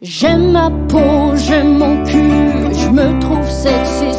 [0.00, 4.17] J'aime ma peau, j'aime mon cul, je me trouve sexy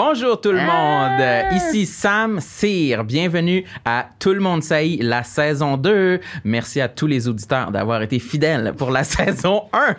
[0.00, 3.02] Bonjour tout le monde, ici Sam Cyr.
[3.02, 6.20] Bienvenue à Tout le monde saillit, la saison 2.
[6.44, 9.90] Merci à tous les auditeurs d'avoir été fidèles pour la saison 1.
[9.90, 9.94] Et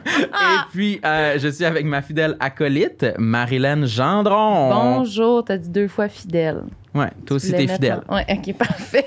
[0.71, 4.69] puis, euh, je suis avec ma fidèle acolyte, Marilyn Gendron.
[4.69, 6.61] Bonjour, t'as dit deux fois fidèle.
[6.95, 7.99] Ouais, toi aussi Tu t'es fidèle.
[8.07, 9.05] Ouais, ok, parfait.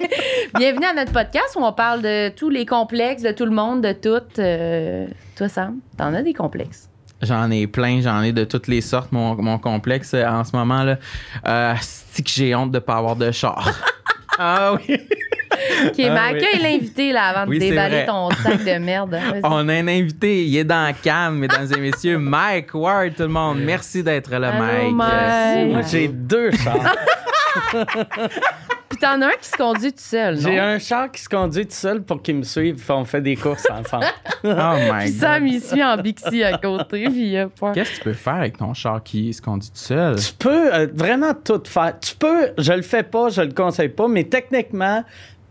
[0.58, 3.80] Bienvenue à notre podcast où on parle de tous les complexes, de tout le monde,
[3.80, 4.38] de tout.
[4.38, 6.91] Euh, toi, Sam, t'en as des complexes.
[7.22, 9.12] J'en ai plein, j'en ai de toutes les sortes.
[9.12, 10.96] Mon, mon complexe euh, en ce moment, là,
[11.46, 13.68] euh, c'est que j'ai honte de pas avoir de char.
[14.38, 14.96] ah oui.
[15.86, 16.38] Ok, mais Ah, oui.
[16.38, 19.16] accueille l'invité là avant Oui, de déballer ton sac de merde.
[19.44, 22.18] On a un invité, il est dans la cam, mesdames et messieurs.
[22.18, 23.58] Mike Ward, tout le monde.
[23.60, 25.74] Merci d'être là, Allô, Mike.
[25.74, 25.86] Mike.
[25.90, 26.96] J'ai deux chars.
[29.02, 30.40] T'en as un qui se conduit tout seul, non?
[30.42, 32.76] J'ai un char qui se conduit tout seul pour qu'il me suive.
[32.76, 34.06] puis On fait des courses ensemble.
[34.44, 35.20] Oh my Puis God.
[35.20, 37.72] Sam, il suit en Bixi à côté, puis il a peur.
[37.72, 40.16] Qu'est-ce que tu peux faire avec ton char qui se conduit tout seul?
[40.16, 41.98] tu peux euh, vraiment tout faire.
[42.00, 45.04] Tu peux, je le fais pas, je le conseille pas, mais techniquement,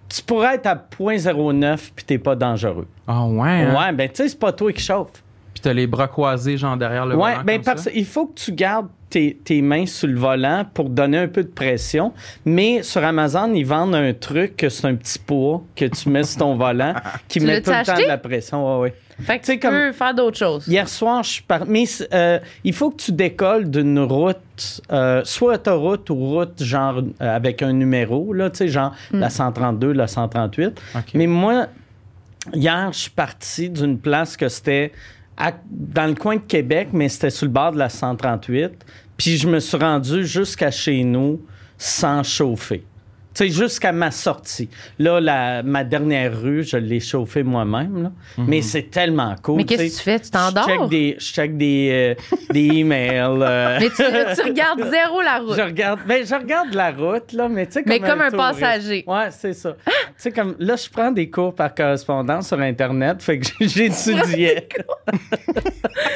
[0.10, 2.88] tu pourrais être à 0.09 puis t'es pas dangereux.
[3.08, 3.76] Ah ouais, hein?
[3.78, 5.24] Ouais, ben tu sais, c'est pas toi qui chauffe.
[5.62, 7.92] Puis t'as les bras croisés, genre derrière le Ouais, volant ben comme parce ça?
[7.94, 11.44] il faut que tu gardes tes, tes mains sur le volant pour donner un peu
[11.44, 12.14] de pression.
[12.46, 16.24] Mais sur Amazon, ils vendent un truc que c'est un petit pot que tu mets
[16.24, 16.94] sur ton volant
[17.28, 18.80] qui Tu met tout le temps de la pression.
[18.80, 18.94] Ouais, ouais.
[19.20, 20.66] Fait que Tu sais, tu comme- peux faire d'autres choses.
[20.68, 21.66] Hier soir, je suis par...
[21.68, 27.00] Mais euh, il faut que tu décolles d'une route, euh, soit autoroute ou route genre
[27.22, 30.82] euh, avec un numéro, là, tu sais, genre la 132, la 138.
[30.96, 31.02] Ok.
[31.14, 31.68] Mais moi,
[32.54, 34.92] hier, je suis parti d'une place que c'était
[35.70, 38.72] dans le coin de Québec, mais c'était sur le bord de la 138.
[39.18, 41.42] Puis je me suis rendu jusqu'à chez nous
[41.78, 42.84] sans chauffer.
[43.34, 44.70] Tu sais, jusqu'à ma sortie.
[45.00, 48.04] Là, la, ma dernière rue, je l'ai chauffée moi-même.
[48.04, 48.12] là.
[48.38, 49.58] Mais c'est tellement cool.
[49.58, 50.20] Mais qu'est-ce que tu fais?
[50.20, 50.68] Tu t'endors?
[50.68, 53.22] Je check des, je check des, euh, des emails.
[53.42, 55.56] euh, Mais tu, tu regardes zéro la route.
[55.56, 58.30] je regarde, ben, je regarde la route, là, mais tu sais, comme, Mais comme un
[58.32, 58.60] touriste.
[58.60, 59.04] passager.
[59.08, 59.76] Ouais, c'est ça.
[59.86, 64.68] tu sais, comme, là, je prends des cours par correspondance sur Internet, fait que j'étudiais.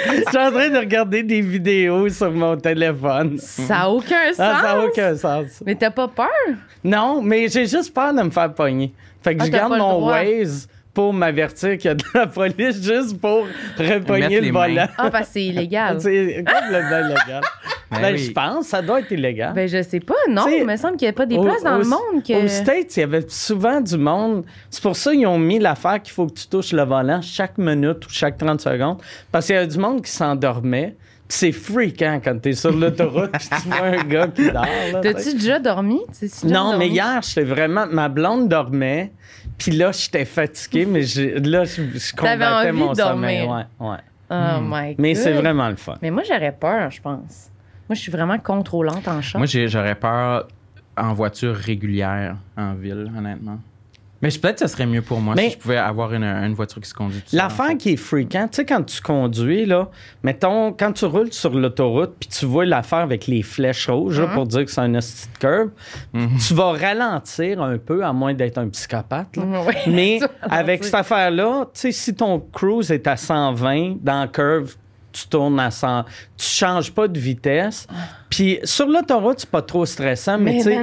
[0.07, 3.37] Je suis en train de regarder des vidéos sur mon téléphone.
[3.39, 4.39] Ça n'a aucun sens.
[4.39, 5.63] Ah, ça n'a aucun sens.
[5.65, 6.27] Mais t'as pas peur?
[6.83, 8.93] Non, mais j'ai juste peur de me faire pogner.
[9.21, 10.05] Fait que Ah, je garde mon.
[10.07, 13.45] Waze pour m'avertir qu'il y a de la police juste pour
[13.77, 14.87] repogner le volant.
[14.97, 15.97] Ah, parce que c'est illégal.
[15.99, 17.41] C'est complètement illégal.
[17.91, 18.17] Ben Ben, oui.
[18.17, 19.53] je pense, ça doit être illégal.
[19.53, 20.43] Ben, je sais pas, non.
[20.45, 22.23] T'sais, Il me semble qu'il n'y a pas des Au- places dans au- le monde
[22.25, 22.45] que.
[22.45, 24.43] Aux States, il y avait souvent du monde.
[24.69, 27.57] C'est pour ça qu'ils ont mis l'affaire qu'il faut que tu touches le volant chaque
[27.57, 28.97] minute ou chaque 30 secondes.
[29.31, 30.95] Parce qu'il y a du monde qui s'endormait.
[31.27, 34.65] C'est freakant quand t'es sur l'autoroute puis tu vois un gars qui dort.
[34.93, 35.01] là.
[35.01, 35.99] T'as-tu déjà dormi?
[36.07, 37.87] T'as-tu déjà Non, mais hier, j'étais vraiment...
[37.87, 39.11] Ma blonde dormait.
[39.57, 43.39] Puis là, j'étais fatigué, mais j'ai- là, je, je T'avais combattais envie mon de sommeil.
[43.45, 43.67] dormir.
[43.79, 43.97] Ouais, ouais.
[44.29, 44.95] Oh my Hmm.
[44.97, 45.41] Mais c'est God.
[45.43, 45.95] vraiment le fun.
[46.01, 47.51] Mais moi, j'aurais peur, je pense.
[47.87, 49.39] Moi, je suis vraiment contrôlante en char.
[49.39, 50.47] Moi, j'ai- j'aurais peur
[50.97, 53.59] en voiture régulière en ville, honnêtement.
[54.21, 56.23] Mais je- peut-être que ce serait mieux pour moi Mais- si je pouvais avoir une,
[56.23, 57.77] une voiture qui se conduit en L'affaire fait.
[57.77, 59.89] qui est fréquente, tu sais, quand tu conduis, là,
[60.23, 64.27] mettons, quand tu roules sur l'autoroute, puis tu vois l'affaire avec les flèches rouges, là,
[64.27, 65.69] pour dire que c'est un hostie de curve,
[66.47, 69.35] tu vas ralentir un peu, à moins d'être un psychopathe.
[69.37, 69.43] là.
[69.67, 69.73] Oui.
[69.87, 74.75] Mais avec cette affaire-là, tu sais, si ton cruise est à 120 dans la curve,
[75.15, 76.03] tu tournes à 100.
[76.37, 77.87] Tu changes pas de vitesse.
[78.29, 80.75] Puis sur l'autoroute, c'est pas trop stressant, mais, Mais tu sais.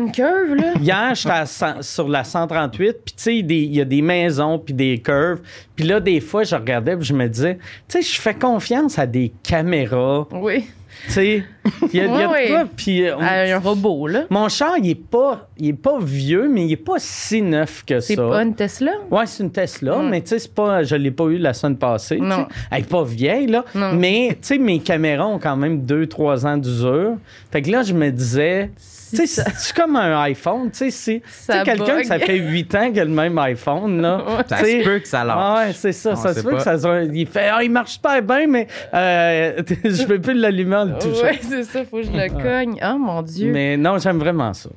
[0.81, 3.85] Hier, j'étais sur la 138, puis tu sais, il y a des- il y a
[3.85, 5.41] des maisons, puis des curves.
[5.77, 8.99] Puis là, des fois, je regardais, puis je me disais, tu sais, je fais confiance
[8.99, 10.67] à des caméras, Oui.
[11.07, 11.45] Tu sais.
[11.93, 13.07] Il y a, y a Ouais, de quoi, puis...
[13.07, 14.25] euh, À un robot, là.
[14.31, 17.85] mon char, il est pas, il est pas vieux, mais il est pas si neuf
[17.87, 18.29] que C'est ça.
[18.29, 18.93] pas une Tesla?
[19.11, 21.77] Ouais, c'est une Tesla, mais tu sais, c'est pas, je l'ai pas eu la semaine
[21.77, 22.19] passée.
[22.19, 22.47] Non.
[22.71, 23.65] Elle est pas vieille, là.
[23.75, 23.93] Non.
[23.95, 27.15] Mais, tu sais, mes caméras ont quand même 2-3 ans d'usure.
[27.51, 28.71] Fait que là, je me disais,
[29.17, 31.23] c'est comme un iPhone, tu sais,
[31.65, 34.23] quelqu'un que ça fait 8 ans qu'il a le même iPhone, là.
[34.49, 34.81] Ça tu sais.
[34.81, 35.37] se peut que ça lâche.
[35.39, 36.13] Ah ouais, c'est ça.
[36.13, 38.67] On ça se peut que ça soit- Il fait, ah, il marche pas bien, mais
[38.95, 41.25] euh, je peux plus l'allumer en le touchant.
[41.25, 42.79] Oui, c'est ça, faut que je le cogne.
[42.85, 43.51] Oh mon Dieu.
[43.53, 44.71] Mais non, j'aime vraiment ça.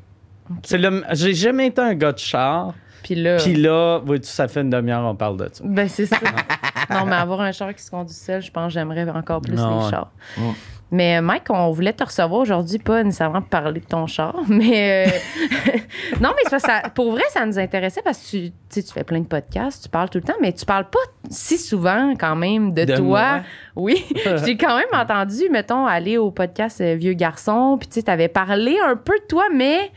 [0.63, 2.73] C'est le, j'ai jamais été un gars de char.
[3.03, 3.37] Puis là.
[3.37, 5.63] Puis là, vois-tu, ça fait une demi-heure, on parle de ça.
[5.65, 6.17] Ben, c'est ça.
[6.89, 9.53] non, mais avoir un char qui se conduit seul, je pense que j'aimerais encore plus
[9.55, 9.91] Non, les ouais.
[9.91, 10.11] chars.
[10.37, 10.43] Ouais.
[10.91, 15.07] Mais euh, Mike, on voulait te recevoir aujourd'hui, pas nécessairement parler de ton char, mais
[15.07, 15.09] euh,
[16.21, 18.53] non, mais c'est parce que ça- pour vrai, ça nous intéressait parce que tu, tu
[18.69, 20.99] sais, tu fais plein de podcasts, tu parles tout le temps, mais tu parles pas
[21.29, 23.03] si souvent quand même de, De toi.
[23.33, 23.41] moi.
[23.75, 24.05] Oui,
[24.45, 28.29] j'ai quand même entendu, mettons, aller au podcast euh, Vieux garçon, puis tu sais, t'avais
[28.29, 29.91] parlé un peu de toi, mais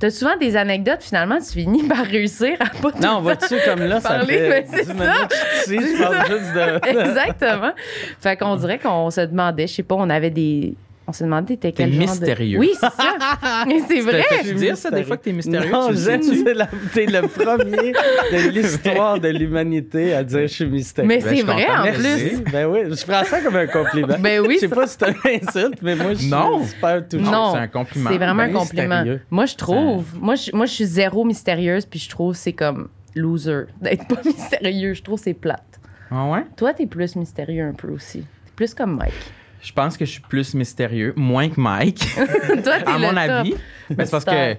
[0.00, 3.56] t'as souvent des anecdotes, finalement, tu finis par réussir à pas tout Non, le vois-tu,
[3.64, 5.34] comme là, ça Parler, fait mais 10 c'est minutes
[5.82, 6.88] ici, je parle juste de...
[7.00, 7.72] Exactement.
[8.20, 10.74] Fait qu'on dirait qu'on se demandait, je sais pas, on avait des.
[11.10, 12.58] On se demandait t'es quel T'es genre de- mystérieux.
[12.58, 13.64] Oui, c'est ça.
[13.66, 14.22] Mais c'est vrai.
[14.22, 16.44] fait dire ça des fois que t'es mystérieux, Non, tu
[16.92, 21.08] t'es le premier de l'histoire de l'humanité à dire je suis mystérieux.
[21.08, 22.00] Mais Ben, c'est vrai en merci.
[22.42, 22.52] plus.
[22.52, 24.16] Ben oui, je prends ça comme un compliment.
[24.20, 26.62] Ben oui, Je sais ça- pas si c'est une insulte, mais moi, je suis Non.
[26.66, 27.22] super touché.
[27.24, 28.10] Non, c'est un compliment.
[28.10, 28.96] C'est vraiment Ben, un compliment.
[28.98, 29.20] mystérieux.
[29.30, 30.04] Moi, je trouve.
[30.20, 34.06] Moi je, moi, je suis zéro mystérieuse, puis je trouve que c'est comme loser d'être
[34.08, 34.92] pas mystérieux.
[34.92, 35.64] Je trouve que c'est plate.
[36.10, 36.44] Ah ouais?
[36.56, 38.18] Toi, t'es plus mystérieux un peu aussi.
[38.20, 39.12] T'es plus comme Mike.
[39.60, 42.06] Je pense que je suis plus mystérieux, moins que Mike,
[42.64, 43.18] Toi, à mon top.
[43.18, 43.54] avis.
[43.96, 44.56] Mais c'est parce que,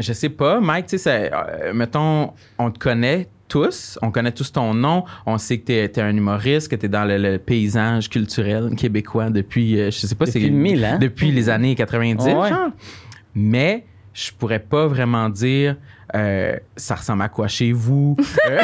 [0.00, 4.52] je sais pas, Mike, tu sais, euh, mettons, on te connaît tous, on connaît tous
[4.52, 8.08] ton nom, on sait que t'es es un humoriste, que t'es dans le, le paysage
[8.08, 10.98] culturel québécois depuis, euh, je sais pas, Depuis c'est mille ans.
[11.00, 12.48] depuis les années 90, Ouais.
[12.48, 12.70] genre.
[13.34, 13.84] Mais
[14.14, 15.76] je pourrais pas vraiment dire
[16.14, 18.16] euh, ça ressemble à quoi chez vous.
[18.50, 18.60] Euh,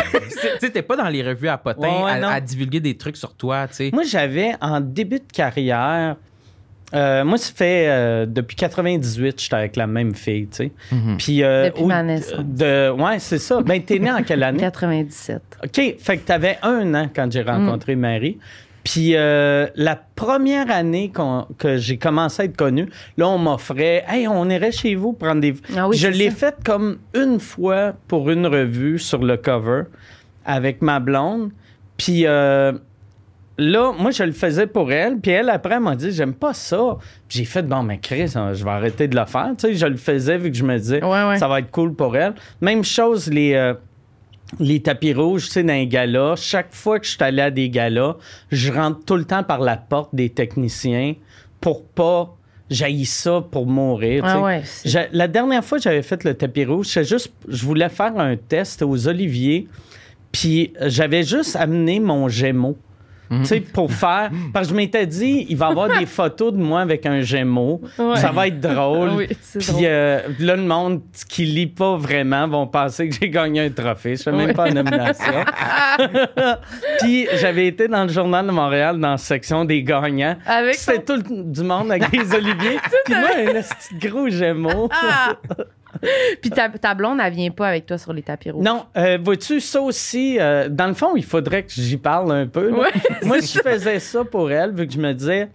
[0.61, 2.29] tu t'es pas dans les revues à potins Ouais, ouais, non.
[2.29, 3.67] à, à divulguer des trucs sur toi.
[3.93, 6.17] Moi, j'avais en début de carrière.
[6.95, 10.73] euh, moi, ça fait euh, depuis 98, j'étais avec la même fille, tu sais.
[10.91, 11.17] Mhm.
[11.19, 12.41] Puis euh, Depuis ma naissance.
[12.45, 13.61] De, ouais, c'est ça.
[13.63, 14.59] Ben, t'es né en quelle année?
[14.59, 15.41] 97.
[15.65, 18.01] OK, fait que t'avais un an quand j'ai rencontré Mm.
[18.01, 18.39] Marie.
[18.87, 21.11] Puis euh, la première année
[21.59, 25.41] que j'ai commencé à être connu, là, on m'offrait «Hey, on irait chez vous prendre
[25.41, 25.57] des...
[25.77, 26.37] Ah oui, je l'ai ça.
[26.37, 29.83] fait comme une fois pour une revue sur le cover
[30.45, 31.51] avec ma blonde.
[31.97, 32.75] Puis euh,
[33.59, 35.19] là, moi, je le faisais pour elle.
[35.19, 36.99] Puis elle, après, elle m'a dit «J'aime pas ça.»
[37.29, 39.75] Puis j'ai fait «Bon, mais Chris, hein, je vais arrêter de le faire.» Tu sais,
[39.75, 41.39] je le faisais vu que je me disais Ouais, ouais.
[41.39, 42.35] ça va être cool pour elle.
[42.61, 43.75] Même chose, les, euh,
[44.61, 46.37] les tapis rouges, tu sais, dans les galas.
[46.37, 48.17] Chaque fois que je suis allé à des galas,
[48.51, 51.15] je rentre tout le temps par la porte des techniciens
[51.61, 52.37] pour pas
[52.71, 54.25] jaillir ça pour mourir.
[54.27, 54.63] Ah ouais,
[55.13, 58.37] La dernière fois que j'avais fait le tapis rouge, c'est juste, je voulais faire un
[58.37, 59.69] test aux Oliviers,
[60.33, 62.77] puis j'avais juste amené mon Gémeaux.
[63.31, 64.31] Tu sais, pour faire.
[64.53, 67.21] Parce que je m'étais dit, il va y avoir des photos de moi avec un
[67.23, 67.81] Gémeaux.
[67.99, 68.17] Ouais.
[68.17, 69.11] Ça va être drôle.
[69.17, 69.27] Oui,
[69.59, 73.71] Puis euh, là, le monde qui lit pas vraiment vont penser que j'ai gagné un
[73.71, 74.17] trophée.
[74.17, 75.33] Je fais même pas en nomination.
[77.01, 80.37] Puis j'avais été dans le Journal de Montréal dans la section des gagnants.
[80.73, 82.79] C'était tout le- du monde avec des oliviers.
[83.05, 84.89] Puis moi, un petit gros Gémeaux.
[86.41, 88.65] Puis ta, ta blonde, elle vient pas avec toi sur les tapis rouges.
[88.65, 92.47] Non, euh, vois-tu, ça aussi, euh, dans le fond, il faudrait que j'y parle un
[92.47, 92.71] peu.
[92.73, 92.91] Ouais,
[93.23, 95.49] Moi, je faisais ça pour elle, vu que je me disais,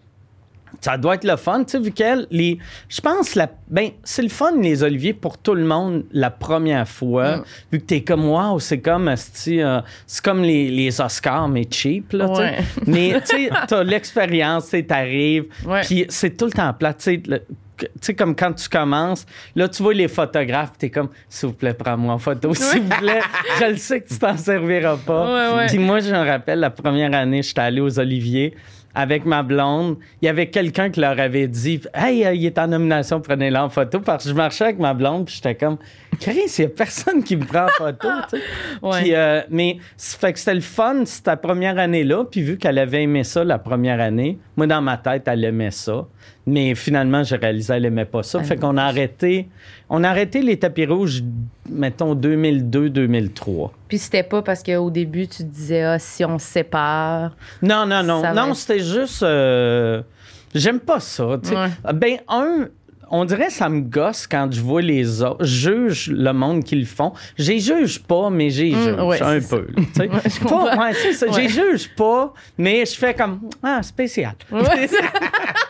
[0.80, 2.58] ça doit être le fun, tu sais, vu qu'elle, les,
[2.88, 6.88] je pense, la, ben, c'est le fun, les oliviers, pour tout le monde, la première
[6.88, 7.44] fois, Mm.
[7.74, 12.14] vu que t'es comme, wow, c'est comme, euh, c'est comme les, les Oscars, mais cheap,
[12.14, 12.42] là, tu sais.
[12.42, 12.58] Ouais.
[12.88, 15.46] Mais, tu sais, t'as l'expérience, tu t'arrives,
[15.84, 17.22] puis c'est tout le temps plat, tu sais,
[17.86, 19.26] tu sais, comme quand tu commences,
[19.56, 22.90] là, tu vois les photographes, t'es comme, s'il vous plaît, prends-moi en photo, s'il vous
[22.90, 23.22] plaît.
[23.60, 25.26] Je le sais que tu t'en serviras pas.
[25.26, 25.68] Ouais, ouais.
[25.68, 28.56] Puis moi, je me rappelle, la première année, j'étais allé aux Oliviers
[28.94, 29.98] avec ma blonde.
[30.22, 33.58] Il y avait quelqu'un qui leur avait dit, hey, euh, il est en nomination, prenez-le
[33.58, 34.00] en photo.
[34.00, 35.78] Parce que je marchais avec ma blonde, puis j'étais comme,
[36.20, 38.44] Chris, il y a personne qui me prend en photo, tu sais.
[38.82, 39.02] Ouais.
[39.02, 42.26] Puis, euh, mais, fait que c'était le fun, c'était ta première année-là.
[42.30, 45.72] Puis vu qu'elle avait aimé ça la première année, moi, dans ma tête, elle aimait
[45.72, 46.08] ça.
[46.48, 48.40] Mais finalement, j'ai réalisé qu'elle aimait pas ça.
[48.40, 49.48] Elle fait qu'on a arrêté,
[49.90, 51.22] on a arrêté les tapis rouges,
[51.70, 53.70] mettons, 2002-2003.
[53.88, 57.36] Puis c'était pas parce qu'au début, tu te disais, ah, si on se sépare.
[57.62, 58.22] Non, non, non.
[58.34, 59.22] Non, être- c'était juste.
[59.24, 60.02] euh,
[60.56, 61.28] J'aime pas ça.
[61.28, 61.38] Ouais.
[61.94, 62.68] Ben, un.
[63.14, 65.44] On dirait que ça me gosse quand je vois les autres.
[65.44, 67.12] Je juge le monde qu'ils font.
[67.38, 69.68] J'y juge pas, mais j'y Mm, juge ouais, un peu.
[69.76, 69.84] là.
[70.06, 71.28] Ouais, je Pas- ouais, c'est ça.
[71.28, 71.50] Ouais.
[71.50, 74.34] Juge pas, mais je fais comme Ah, spécial.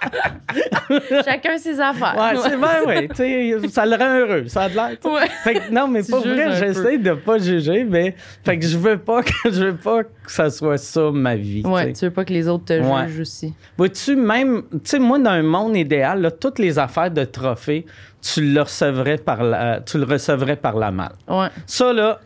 [1.26, 2.16] Chacun ses affaires.
[2.18, 3.70] Ouais, c'est vrai, ouais.
[3.70, 4.48] Ça le rend heureux.
[4.48, 4.90] Ça a de l'air.
[5.06, 5.28] Ouais.
[5.44, 8.98] Fait que non, mais juges vrai, j'essaie de pas juger, mais fait que je veux
[8.98, 11.62] pas que je veux pas que ça soit ça ma vie.
[11.64, 13.08] tu Ouais, tu veux pas que les autres te Ouais.
[13.08, 13.54] jugent aussi.
[13.78, 17.86] Vois-tu, même, tu sais, moi, dans un monde idéal, là, toutes les affaires de trophées,
[18.22, 21.14] tu le recevrais par la, tu le recevrais par la malle.
[21.28, 21.48] Ouais.
[21.66, 22.20] Ça, là,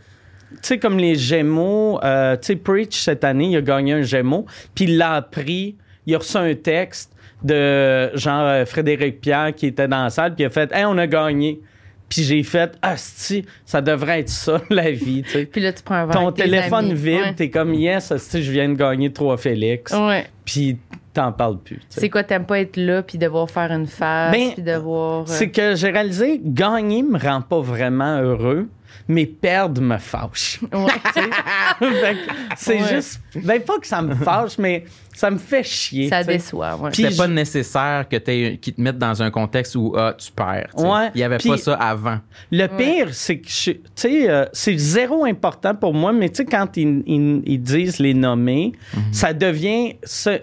[0.51, 4.01] tu sais, comme les Gémeaux, euh, tu sais, Preach, cette année, il a gagné un
[4.01, 7.11] Gémeaux, puis il l'a appris, il a reçu un texte
[7.45, 10.85] de genre euh, Frédéric Pierre qui était dans la salle, puis il a fait Hey,
[10.85, 11.59] on a gagné.
[12.07, 15.45] Puis j'ai fait, ah, si, ça devrait être ça, la vie, tu sais.
[15.45, 17.33] Puis là, tu prends un verre Ton avec téléphone vide, Ouais.
[17.35, 19.91] t'es comme, yes, si je viens de gagner trois Félix.
[19.91, 20.27] Ouais.
[20.45, 20.77] Puis
[21.13, 21.77] t'en parles plus.
[21.77, 22.01] tu sais.
[22.01, 25.21] C'est quoi, t'aimes pas être là, puis devoir faire une face, Ben, puis devoir...
[25.21, 28.67] euh, C'est que j'ai réalisé, gagner me rend pas vraiment heureux,
[29.07, 30.59] mais perdre me fâche.
[30.73, 30.91] Ouais.
[32.57, 32.95] C'est Ouais.
[32.95, 36.09] juste, ben pas que ça me fâche, mais ça me fait chier.
[36.09, 36.37] ça tu sais.
[36.37, 36.89] déçoit, ouais.
[36.91, 40.31] Puis C'était pas nécessaire que t'aies- qu'ils te mettent dans un contexte où ah, tu
[40.31, 40.69] perds.
[40.77, 42.19] Ouais, Il y avait pas ça avant.
[42.51, 46.37] Le pire, c'est que, je- tu sais, euh, c'est zéro important pour moi, mais tu
[46.37, 49.01] sais, quand ils, ils- ils disent les nommer, Mhm.
[49.13, 49.95] ça devient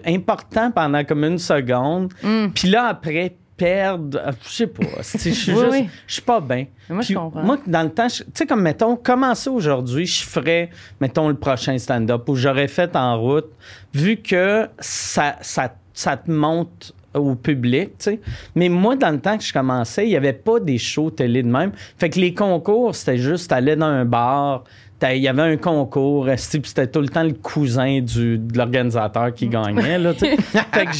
[0.05, 2.11] important pendant comme une seconde.
[2.55, 5.69] Puis là, après, perdre, euh, je sais pas, je suis Mm.
[5.71, 6.65] Oui, je suis pas bien.
[6.89, 7.43] Moi, je comprends.
[7.43, 10.69] Moi, dans le temps, tu sais, comme mettons, commencer aujourd'hui, je ferais,
[10.99, 13.49] mettons, le prochain stand-up ou j'aurais fait en route,
[13.93, 18.19] vu que ça, ça, ça te monte au public, tu sais.
[18.55, 21.43] Mais moi, dans le temps que je commençais, il n'y avait pas des shows télé
[21.43, 21.71] de même.
[21.97, 24.63] Fait que les concours, c'était juste aller dans un bar,
[25.11, 29.47] il y avait un concours, c'était tout le temps le cousin du, de l'organisateur qui
[29.47, 30.37] gagnait, là, tu sais.
[30.71, 30.91] Fait que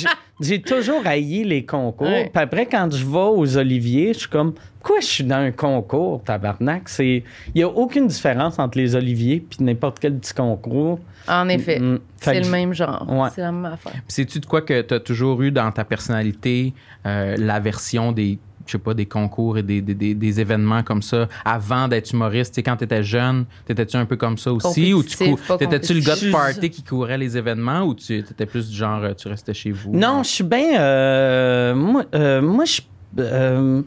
[0.43, 2.07] j'ai- toujours haï les concours.
[2.07, 2.29] Ouais.
[2.33, 5.51] Puis après, quand je vais aux Oliviers, je suis comme, pourquoi je suis dans un
[5.51, 6.89] concours, tabarnak?
[6.89, 7.23] C'est-
[7.53, 10.99] Il n'y a aucune différence entre les Oliviers puis n'importe quel petit concours.
[11.27, 13.05] En effet, Mm, fait c'est le même genre.
[13.09, 13.29] Ouais.
[13.33, 13.93] C'est la même affaire.
[13.93, 16.73] Puis sais-tu de quoi que tu as toujours eu dans ta personnalité
[17.05, 21.01] euh, l'aversion des je sais pas, des concours et des, des, des- des événements comme
[21.01, 22.53] ça avant d'être humoriste?
[22.53, 24.93] Tu sais, quand tu étais jeune, t'étais-tu un peu comme ça aussi?
[24.93, 28.69] Ou tu t'étais-tu le gars de party qui courait les événements ou tu étais plus
[28.69, 29.91] du genre, euh, tu restais chez vous?
[29.95, 30.79] Non, je suis bien.
[30.79, 32.81] euh, moi, euh, moi, je.
[33.19, 33.81] euh,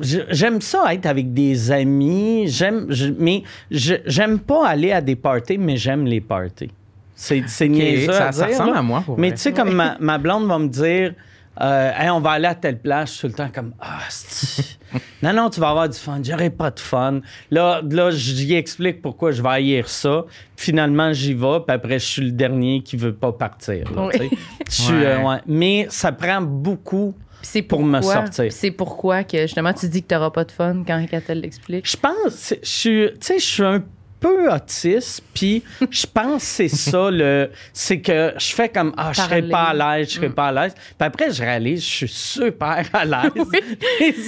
[0.00, 2.86] J'aime ça être avec des amis, j'aime,
[3.18, 6.70] mais je- j'aime pas aller à des parties, mais j'aime les parties.
[7.14, 8.78] C'est, c'est Ok, niaiseux ça, à ça dire, ressemble là.
[8.78, 9.02] à moi.
[9.04, 11.14] Pour Mais tu sais, comme ma, ma blonde va me dire,
[11.60, 13.98] euh, Hey, on va aller à telle place, je suis tout le temps comme, ah,
[14.08, 14.78] c'est-
[15.22, 17.20] non, non, tu vas avoir du fun, j'aurai pas de fun.
[17.50, 20.24] Là, là, j'y explique pourquoi je vais haïr ça.
[20.56, 23.90] Finalement, j'y vais, puis après, je suis le dernier qui veut pas partir.
[23.94, 24.12] là, Oui.
[24.12, 24.30] tu sais.
[24.68, 25.06] Je suis, Ouais.
[25.06, 25.36] euh, ouais.
[25.46, 27.14] Mais ça prend beaucoup.
[27.40, 28.52] C'est Pour me sortir.
[28.52, 31.88] C'est pourquoi que justement tu dis que t'auras pas de fun quand Catel l'explique?
[31.88, 33.82] Je pense, je suis, tu sais, je suis un
[34.20, 39.12] peu autiste, puis je pense que c'est ça, le, c'est que je fais comme, ah,
[39.12, 40.74] je serais pas à l'aise, je serais pas à l'aise.
[40.74, 43.32] Puis après, je réalise, je suis super à l'aise.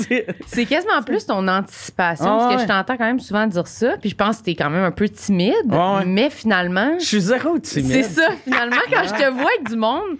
[0.07, 2.63] C'est- C'est quasiment plus ton anticipation, Ah parce que ouais.
[2.63, 4.91] je t'entends quand même souvent dire ça, puis je pense que t'es quand même un
[4.91, 6.05] peu timide, Ah ouais.
[6.07, 7.91] mais finalement, je suis zéro timide.
[7.93, 10.19] c'est ça, finalement, quand je te vois avec du monde,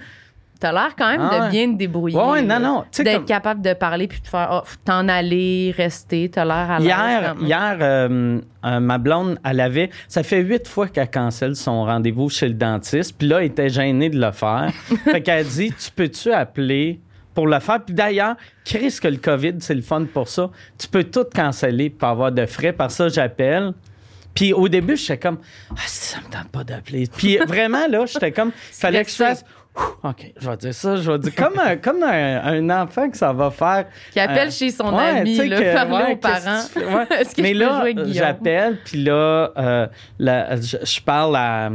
[0.61, 1.51] t'as l'air quand même Ah de ouais.
[1.51, 2.17] bien te débrouiller.
[2.17, 6.29] Ouais, non, non, D'être comme- capable de parler, puis de faire, oh, t'en aller, rester,
[6.31, 6.79] t'as l'air à.
[6.81, 9.91] Hier, hier euh, euh, ma blonde, elle avait.
[10.07, 13.17] Ça fait huit fois qu'elle cancelle son rendez-vous chez le dentiste.
[13.19, 14.71] Puis là, elle était gênée de le faire.
[15.05, 17.01] fait qu'elle a dit Tu peux-tu appeler
[17.35, 20.51] pour le faire Puis d'ailleurs, Chris, que le COVID, c'est le fun pour ça.
[20.79, 22.73] Tu peux tout canceller pour avoir de frais.
[22.73, 23.73] Par ça, j'appelle.
[24.35, 25.39] Puis au début, j'étais comme
[25.73, 27.09] Ah, ça me tente pas d'appeler.
[27.17, 29.45] Puis vraiment, là, j'étais comme fallait que je fasse.
[30.03, 31.35] OK, je vais dire ça, je vais dire.
[31.35, 33.85] Comme un, comme un, un enfant que ça va faire.
[34.11, 36.63] Qui appelle euh, chez son ouais, ami, là, que- parler ouais, aux parents.
[36.75, 36.81] que?
[36.81, 37.07] Ouais.
[37.37, 39.87] Que Mais là, j'appelle, puis là, euh,
[40.19, 41.71] je, je parle à,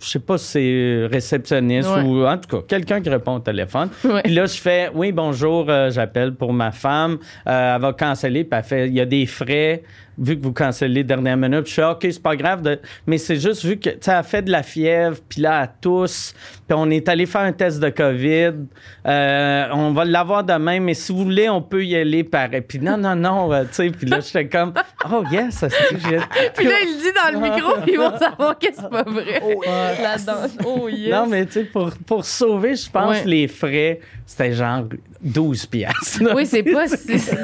[0.00, 3.88] je sais pas si c'est réceptionniste ou en tout cas quelqu'un qui répond au téléphone.
[4.22, 7.18] Puis là, je fais, oui, bonjour, euh, j'appelle pour ma femme.
[7.44, 9.82] Elle va canceller, puis elle fait, il y a des frais
[10.18, 11.62] vu que vous cancellez dernière minute.
[11.62, 14.12] Puis je fais, OK, c'est pas grave, de- mais c'est juste vu que, tu sais,
[14.12, 16.34] elle fait de la fièvre, puis là, elle tousse,
[16.68, 18.52] puis on est allé faire un test de COVID.
[19.06, 22.62] Euh, on va l'avoir demain, mais si vous voulez, on peut y aller pareil.
[22.62, 24.72] Puis non, non, non, euh, tu sais, puis là, j'étais comme,
[25.10, 28.16] oh yes, ça c'est Puis là, il le dit dans le micro, puis ils vont
[28.18, 29.40] savoir que c'est pas vrai.
[30.02, 30.56] La danse.
[30.64, 31.10] Oh yes.
[31.12, 33.22] Non, mais tu sais, pour, pour sauver, je pense, Ouais.
[33.26, 34.84] les frais, c'était genre
[35.20, 36.22] 12 piastres.
[36.34, 36.86] Oui, c'est pas.
[36.88, 37.36] c'est-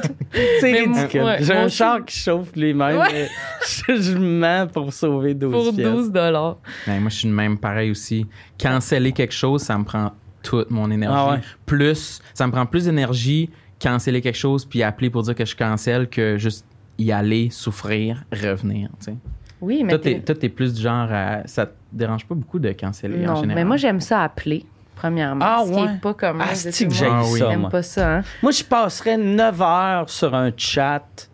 [0.63, 1.23] ridicule.
[1.23, 3.07] ouais, J'ai un char qui chauffe lui-même, Ouais.
[3.13, 3.29] mais
[3.97, 5.95] je, je mens pour sauver 12 Pour piastres.
[5.97, 6.57] 12 dollars.
[6.87, 8.27] Ben, moi, je suis le même pareil aussi.
[8.59, 10.13] Canceller quelque chose, ça me prend
[10.43, 11.17] toute mon énergie.
[11.19, 11.41] Ah ouais.
[11.67, 13.51] Plus, ça me prend plus d'énergie
[13.83, 16.67] canceller quelque chose puis appeler pour dire que je cancelle que juste
[16.99, 18.91] y aller, souffrir, revenir.
[18.99, 19.15] tu sais.
[19.63, 19.91] Oui, mais.
[19.91, 21.47] Toi, t'es- t'es, toi, t'es plus du genre à.
[21.47, 23.55] Ça te dérange pas beaucoup de canceller en général.
[23.55, 24.65] mais moi, j'aime ça appeler,
[24.97, 25.45] premièrement.
[25.47, 25.95] Ah, ce qui ouais.
[25.95, 26.45] est pas commun.
[26.47, 27.13] Ah, que j'aime.
[27.13, 27.71] Ah ça, J'aime moi?
[27.71, 28.23] pas ça, hein.
[28.43, 31.30] Moi, je passerais 9 heures sur un chat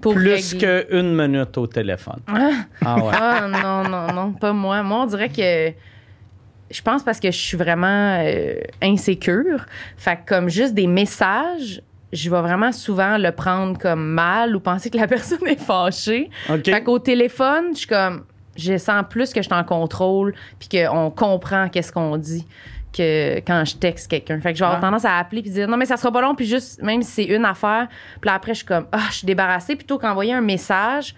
[0.00, 2.20] Pour plus qu'une minute au téléphone.
[2.28, 2.50] Ah,
[2.84, 3.12] Ah ouais.
[3.14, 4.82] ah, non, non, non, pas moi.
[4.82, 5.72] Moi, on dirait que.
[6.70, 9.64] Je pense parce que je suis vraiment euh, insécure.
[9.96, 11.80] Fait que comme juste des messages,
[12.12, 16.28] je vais vraiment souvent le prendre comme mal ou penser que la personne est fâchée.
[16.50, 16.64] OK.
[16.66, 18.24] Fait qu'au téléphone, je suis comme.
[18.56, 22.44] Je sens plus que je suis en contrôle puis qu'on comprend qu'est-ce qu'on dit
[22.98, 24.40] que quand je texte quelqu'un.
[24.40, 24.86] Fait que je vais avoir Ah.
[24.86, 27.10] tendance à appeler puis dire non mais ça sera pas long puis juste même si
[27.10, 27.88] c'est une affaire,
[28.20, 31.14] puis après je suis comme ah, je suis débarrassée plutôt qu'envoyer un message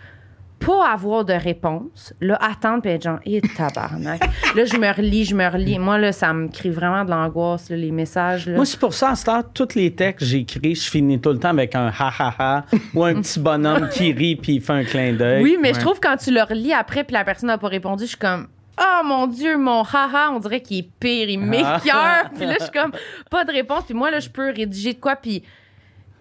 [0.65, 4.21] pas avoir de réponse, là, attendre, puis être genre, et tabarnak.
[4.55, 5.79] là, je me relis, je me relis.
[5.79, 8.47] Moi, là, ça me crée vraiment de l'angoisse, là, les messages.
[8.47, 8.57] Là.
[8.57, 11.31] Moi, c'est pour ça, à cette heure, tous les textes que j'écris, je finis tout
[11.31, 14.61] le temps avec un ha ha ha ou un petit bonhomme qui rit puis il
[14.61, 15.43] fait un clin d'œil.
[15.43, 18.05] oui, mais je trouve quand tu le relis après, puis la personne n'a pas répondu,
[18.05, 18.47] je suis comme,
[18.81, 21.47] oh mon Dieu, mon haha, on dirait qu'il est pire, il Ah.
[21.47, 22.31] m'écœure.
[22.35, 22.93] puis là, je suis comme,
[23.31, 23.85] pas de réponse.
[23.85, 25.43] Puis moi, là, je peux rédiger de quoi, puis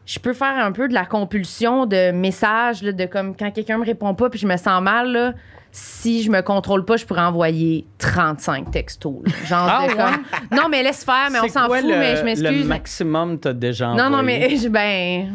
[0.06, 3.78] je peux faire un peu de la compulsion de messages, là, de comme quand quelqu'un
[3.78, 5.34] me répond pas, puis je me sens mal, là,
[5.72, 9.14] si je me contrôle pas, je pourrais envoyer 35 textos.
[9.24, 9.32] là.
[9.46, 12.22] Genre Ah, de comme, non, mais laisse faire, mais on s'en fout, le- mais je
[12.22, 12.50] Le m'excuse.
[12.50, 15.28] mais- maximum t'as déjà Non, non, mais je- ben.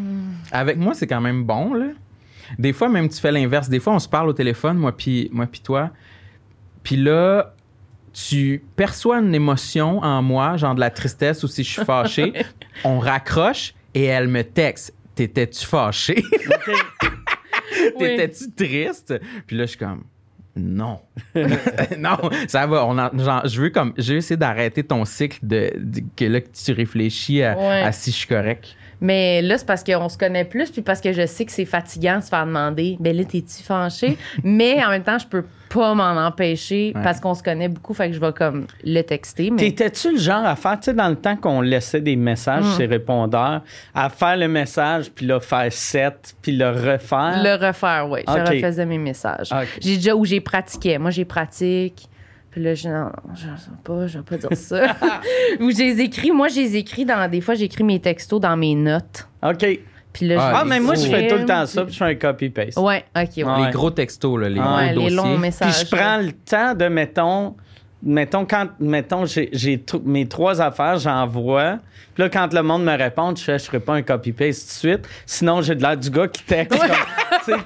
[0.50, 1.86] Avec moi, c'est quand même bon, là.
[2.58, 3.68] Des fois, même, tu fais l'inverse.
[3.68, 5.90] Des fois, on se parle au téléphone, moi puis moi puis toi.
[6.84, 7.54] Puis là,
[8.12, 12.32] tu perçois une émotion en moi, genre de la tristesse ou si je suis fâché.
[12.84, 14.94] on raccroche et elle me texte.
[15.16, 16.22] T'étais-tu fâché?
[17.98, 19.14] T'étais-tu triste?
[19.46, 20.04] Puis là, je suis comme...
[20.56, 21.00] Non.
[21.98, 22.86] non, ça va.
[22.86, 26.24] On en- genre, je veux comme, je veux essayer d'arrêter ton cycle de, de- que
[26.26, 27.82] là que tu réfléchis à, Ouais.
[27.82, 28.76] à si je suis correct.
[29.00, 31.64] Mais là, c'est parce qu'on se connaît plus, puis parce que je sais que c'est
[31.64, 34.16] fatigant de se faire demander, ben là, t'es-tu fâché?
[34.44, 37.02] Mais en même temps, je peux pas m'en empêcher Ouais.
[37.02, 39.50] parce qu'on se connaît beaucoup, fait que je vais comme le texter.
[39.50, 42.64] Mais T'étais-tu le genre à faire, tu sais, dans le temps qu'on laissait des messages,
[42.64, 42.76] Hmm.
[42.76, 43.62] ces répondeurs,
[43.94, 47.42] à faire le message, puis là, faire set, puis le refaire?
[47.42, 48.20] le refaire, oui.
[48.28, 49.50] Je refaisais mes messages.
[49.80, 50.98] J'ai déjà où j'ai pratiqué.
[50.98, 52.08] Moi, j'ai pratique.
[52.50, 54.86] Puis là, je non, je sais pas, je vais pas dire ça.
[55.60, 59.26] où j'ai écrit, moi, j'ai écrit dans des fois, j'écris mes textos dans mes notes.
[59.42, 59.66] OK.
[60.14, 62.04] Puis là, Ah, Ah, mais moi, je fais tout le temps ça, puis je fais
[62.04, 62.78] un copy-paste.
[62.78, 63.44] Ouais, OK, ouais.
[63.44, 63.66] Ouais.
[63.66, 65.10] Les gros textos, là, les Ah, gros Ouais, les dossiers.
[65.10, 65.80] longs Puis messages.
[65.80, 67.54] je prends le temps de, mettons,
[68.02, 69.50] mettons quand, mettons, j'ai,
[70.04, 71.78] mes trois affaires, j'envoie.
[72.14, 74.86] Puis là, quand le monde me répond, je fais, je ferai pas un copy-paste tout
[74.86, 75.08] de suite.
[75.26, 76.88] Sinon, j'ai de l'air du gars qui texte, comme,
[77.44, 77.58] tu sais,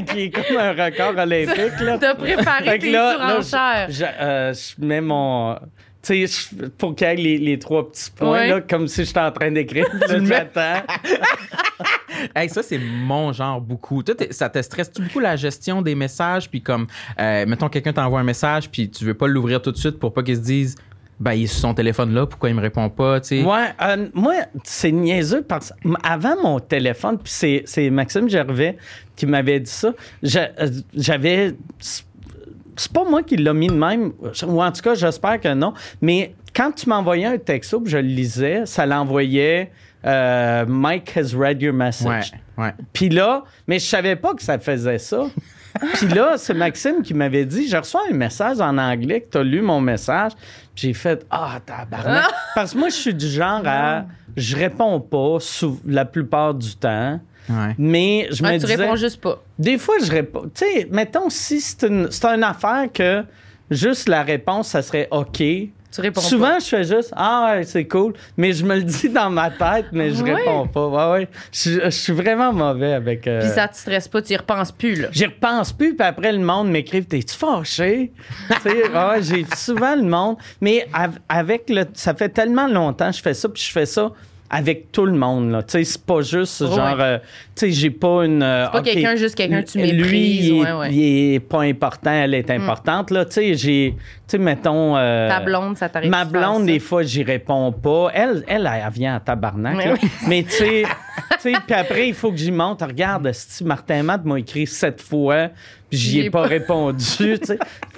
[0.00, 1.98] que- qui est comme un record olympique, là.
[2.00, 5.56] T'as préparé tes là, là, je- euh, je mets mon.
[6.04, 8.48] Tu sais, pour qu'il y ait les, les trois petits points, Ouais.
[8.48, 9.86] là, comme si j'étais en train d'écrire.
[10.08, 10.82] J'attends.
[12.34, 14.02] Hey, ça, c'est mon genre beaucoup.
[14.02, 16.48] Toi, ça te stresse beaucoup la gestion des messages?
[16.48, 16.86] Puis comme,
[17.20, 20.12] euh, mettons, quelqu'un t'envoie un message, puis tu veux pas l'ouvrir tout de suite pour
[20.14, 20.76] pas qu'il se dise,
[21.20, 23.42] ben, il est sur son téléphone là, pourquoi il me répond pas, tu sais?
[23.42, 27.32] Ouais, euh, moi, c'est niaiseux parce que avant mon téléphone, puis
[27.66, 28.76] c'est, Maxime Gervais
[29.16, 29.92] qui m'avait dit ça,
[30.24, 31.54] euh, j'avais.
[32.76, 34.12] C'est pas moi qui l'ai mis de même,
[34.46, 38.02] ou en tout cas, j'espère que non, mais quand tu m'envoyais un texto, je le
[38.08, 39.70] lisais, ça l'envoyait
[40.06, 42.32] euh, Mike has read your message.
[42.58, 42.74] Ouais, ouais.
[42.92, 45.22] Puis là, mais je savais pas que ça faisait ça.
[45.94, 49.38] Puis là, c'est Maxime qui m'avait dit J'ai reçu un message en anglais que tu
[49.38, 50.32] as lu mon message.
[50.74, 52.30] Puis j'ai fait Ah, tabarnak.
[52.54, 54.04] Parce que moi, je suis du genre à.
[54.36, 57.18] Je réponds pas sou- la plupart du temps.
[57.48, 57.74] Ouais.
[57.78, 58.74] Mais je me tu disais.
[58.76, 59.42] réponds juste pas.
[59.58, 60.44] Des fois, je réponds.
[60.54, 63.22] Tu sais, mettons, si c'est une, c'est une affaire que
[63.70, 65.36] juste la réponse, ça serait OK.
[65.38, 68.14] Tu réponds Souvent, je fais juste Ah ouais, c'est cool.
[68.36, 70.34] Mais je me le dis dans ma tête, mais je Ouais.
[70.34, 70.88] réponds pas.
[70.88, 71.28] Ouais, ouais.
[71.52, 73.28] Je, je suis vraiment mauvais avec.
[73.28, 75.08] euh, Puis ça te stresse pas, tu y repenses plus, là.
[75.12, 78.10] J'y repense plus, puis après, le monde m'écrit T'es-tu fâché?
[78.48, 80.36] Tu sais, ouais, J'ai souvent le monde.
[80.60, 81.84] Mais av- avec le.
[81.94, 84.10] Ça fait tellement longtemps que je fais ça, puis je fais ça
[84.50, 85.50] avec tout le monde.
[85.50, 85.62] là.
[85.62, 86.96] Tu sais, c'est pas juste genre.
[87.00, 87.24] euh, tu
[87.56, 88.42] sais, j'ai pas une.
[88.42, 90.92] euh, C'est pas quelqu'un, juste quelqu'un que tu Lui, méprises, il est, ouais, ouais.
[90.94, 93.10] il est pas important, elle est importante.
[93.10, 93.94] Là, tu sais, j'ai.
[93.96, 94.96] Tu sais, mettons.
[94.96, 98.10] euh, Ta blonde, ça t'arrive Ma blonde, des fois, j'y réponds pas.
[98.14, 99.76] Elle, elle, elle, vient à tabarnak.
[99.76, 100.08] Mais oui.
[100.28, 100.82] Mais tu sais,
[101.42, 102.82] puis après, il faut que j'y monte.
[102.82, 105.48] Regarde, si Martin Matt m'a écrit sept fois,
[105.90, 107.38] puis j'y ai pas, pas- répondu.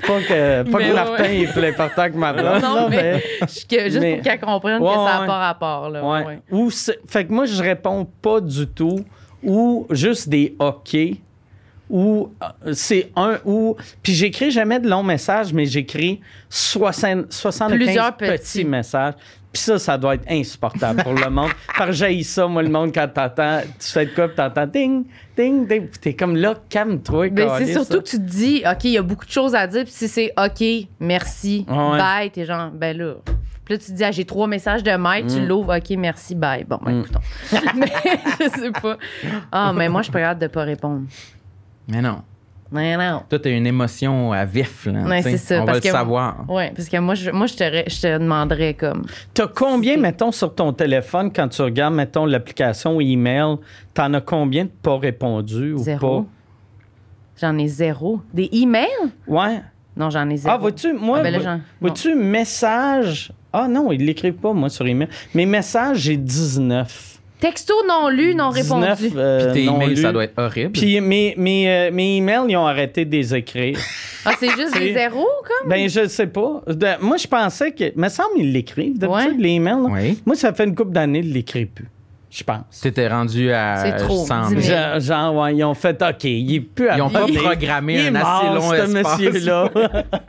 [0.07, 1.41] Pas que, pas que Martin ouais.
[1.41, 2.63] est plus important que ma blonde.
[2.63, 6.05] Non, là, mais, juste mais- pour qu'elle comprenne Ouais, que ça n'a pas rapport, là.
[6.27, 6.41] Ouais.
[6.51, 9.05] Ou fait que moi, je réponds pas du tout.
[9.43, 10.97] Ou juste des OK.
[11.89, 13.77] Ou euh, c'est un ou.
[14.03, 18.39] Puis j'écris jamais de longs messages, mais j'écris 60, 75 Plusieurs petits.
[18.39, 18.65] petits.
[18.65, 19.15] messages.
[19.53, 21.51] Puis ça, ça doit être insupportable pour le monde.
[21.79, 25.05] Par ça, moi, le monde, quand t'entends, tu fais de quoi, puis t'entends ding,
[25.37, 25.89] ding, ding.
[25.89, 27.31] Puis t'es comme là, calme-toi.
[27.31, 27.99] Ben, c'est surtout ça.
[28.01, 30.09] que tu te dis, OK, il y a beaucoup de choses à dire, puis si
[30.09, 31.99] c'est OK, merci, Ouais.
[31.99, 33.15] bye, t'es genre, ben là.
[33.65, 35.29] Puis là, tu te dis, ah, j'ai trois messages de Mike, Mm.
[35.29, 36.63] tu l'ouvres, OK, merci, bye.
[36.65, 37.21] Bon, ben, écoutons.
[37.77, 37.91] mais
[38.41, 38.97] je sais pas.
[39.51, 41.03] Ah, mais moi, je suis pas capable de pas répondre.
[41.89, 42.23] Mais non.
[42.73, 43.23] Mais non.
[43.29, 45.03] Toi, t'as une émotion à vif, là.
[45.03, 46.45] Ouais, c'est ça, On parce va le que- savoir.
[46.51, 49.07] Ouais, parce que moi, je, moi, je, te, ré- je te demanderais comme.
[49.35, 53.57] T'as combien, mettons, sur ton téléphone, quand tu regardes, mettons, l'application email,
[53.95, 56.23] t'en as combien de pas répondu ou Zéro.
[56.23, 56.29] pas?
[57.41, 58.21] J'en ai zéro.
[58.33, 58.87] Des emails?
[59.27, 59.61] Ouais.
[59.97, 60.55] Non, j'en ai zéro.
[60.55, 63.33] Ah, vois-tu, moi, Ah, ben vois-tu, message?
[63.53, 65.09] Ah, non, il l'écrit pas, moi, sur email.
[65.35, 67.16] Mes messages, j'ai 19.
[67.39, 68.87] Texto non lu, non répondu.
[68.99, 70.03] 19, euh, Puis tes non emails, lus.
[70.03, 70.73] ça doit être horrible.
[70.73, 73.79] Puis mes, mes, euh, mes emails, ils ont arrêté de les écrire.
[74.25, 75.69] Ah, c'est juste des zéros, comme?
[75.71, 76.63] ben, je sais pas.
[76.67, 77.93] De- moi, je pensais que.
[77.95, 78.99] me semble qu'ils l'écrivent.
[78.99, 79.37] D'habitude, Ouais.
[79.39, 79.83] les emails.
[79.83, 79.89] là.
[79.91, 80.19] Oui.
[80.25, 81.87] Moi, ça fait une couple d'années de l'écrire plus.
[82.37, 82.81] Je pense.
[82.83, 84.61] T'étais rendu à C'est trop, 100 10 000.
[84.61, 84.77] 000.
[84.77, 87.95] Genre, genre, ouais, ils ont fait OK, il est plus à Ils ont pas programmé
[87.95, 89.19] Il est un mort, assez long ce espace.
[89.21, 89.71] monsieur-là.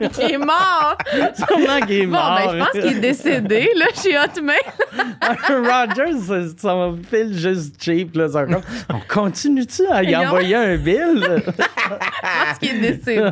[0.00, 0.96] Il est mort!
[1.34, 2.38] Sûrement qu'il est Bon, mort.
[2.46, 4.56] ben, je pense qu'il est décédé, là, chez Hotmail.
[5.48, 6.74] Rogers, ça
[7.10, 8.16] file juste cheap.
[8.16, 11.42] Là, c'est comme, on continue-tu à y envoyer un bill?
[11.46, 13.30] Je pense qu'il est décédé.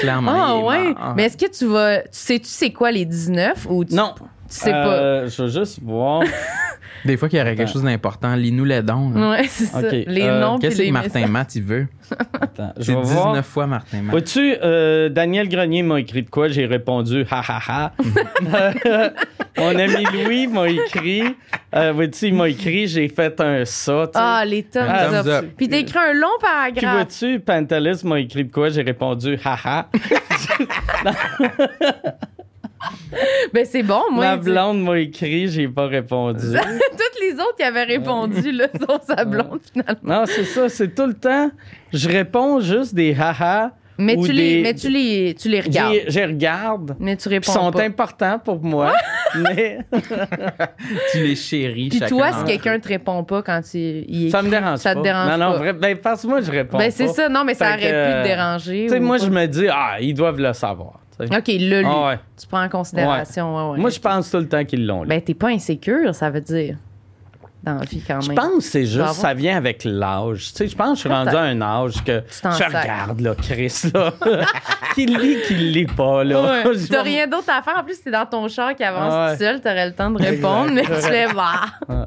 [0.00, 0.32] Clairement.
[0.34, 0.94] Ah, il est ouais.
[0.94, 1.14] mort.
[1.16, 1.98] Mais est-ce que tu vas.
[2.00, 3.94] Tu sais-tu c'est quoi les 19 ou tu.
[3.94, 4.14] non.
[4.54, 4.92] Tu sais pas.
[4.94, 6.22] Euh, je veux juste voir.
[7.04, 9.10] Des fois qu'il y aurait quelque chose d'important, lis-nous les dons.
[9.10, 9.30] là.
[9.32, 9.82] Ouais, c'est ça.
[9.82, 11.30] Les euh, noms Qu'est-ce que Martin messages.
[11.30, 11.86] Matt, il veut?
[12.40, 13.44] Attends, je C'est vais 19 voir.
[13.44, 14.10] fois Martin Matt.
[14.12, 16.48] Vois-tu, euh, Daniel Grenier m'a écrit de quoi?
[16.48, 17.92] J'ai répondu ha ha ha.
[19.58, 21.24] Mon ami Louis m'a écrit.
[21.74, 24.10] Euh, vois-tu, il m'a écrit, j'ai fait un ça.
[24.14, 25.24] Ah, les thumbs Un up.
[25.24, 25.44] thumbs up.
[25.58, 26.94] Puis t'as écrit un long Puis paragraphe.
[26.94, 28.70] vois-tu, Pantelis m'a écrit de quoi?
[28.70, 29.88] J'ai répondu ha ha.
[33.52, 34.24] Ben, c'est bon, moi.
[34.26, 36.46] Ma blonde m'a écrit, j'ai pas répondu.
[36.52, 40.20] Toutes les autres qui avaient répondu, là, sont sa blonde, finalement.
[40.20, 41.50] Non, c'est ça, c'est tout le temps.
[41.92, 43.70] Je réponds juste des haha.
[43.96, 45.94] Mais ou tu, les, des- mais tu les, tu les regardes.
[46.08, 46.96] J'ai- Je regarde.
[46.98, 47.84] Mais tu Ils réponds sont pas.
[47.84, 48.92] importants pour moi.
[49.36, 49.78] mais
[51.12, 54.50] Tu les chéris Puis toi, si quelqu'un te répond pas quand il, il ça me
[54.50, 55.00] dérange ça pas.
[55.00, 55.58] te dérange non, non, pas.
[55.58, 57.12] vrai- ben, parce que moi, je réponds Ben, c'est pas.
[57.12, 57.28] ça.
[57.28, 58.82] Non, mais ça aurait que, pu euh, te déranger.
[58.88, 59.24] Tu sais, moi, pas.
[59.24, 61.00] je me dis, ah, ils doivent le savoir.
[61.20, 61.88] OK, il l'a lu.
[61.88, 62.18] Ah ouais.
[62.40, 63.56] Tu prends en considération.
[63.56, 63.78] ouais, ouais.
[63.78, 65.08] Moi, je pense tout le temps qu'ils l'ont lu.
[65.08, 66.76] Ben, t'es pas insécure, ça veut dire.
[67.64, 70.48] Dans la vie, quand je pense que c'est juste, avoir- ça vient avec l'âge.
[70.48, 73.34] Tu sais, je pense que je suis rendu à un âge que je regarde, là,
[73.34, 74.12] Chris, là.
[74.94, 76.42] qu'il lit, qu'il lit pas, là.
[76.64, 76.76] Ouais.
[76.90, 77.78] T'as rien d'autre à faire.
[77.78, 79.32] En plus, t'es dans ton char qui avance Ah ouais.
[79.36, 79.60] tout seul.
[79.60, 81.60] T'aurais le temps de répondre, mais tu fais bah.
[81.88, 82.04] Ouais.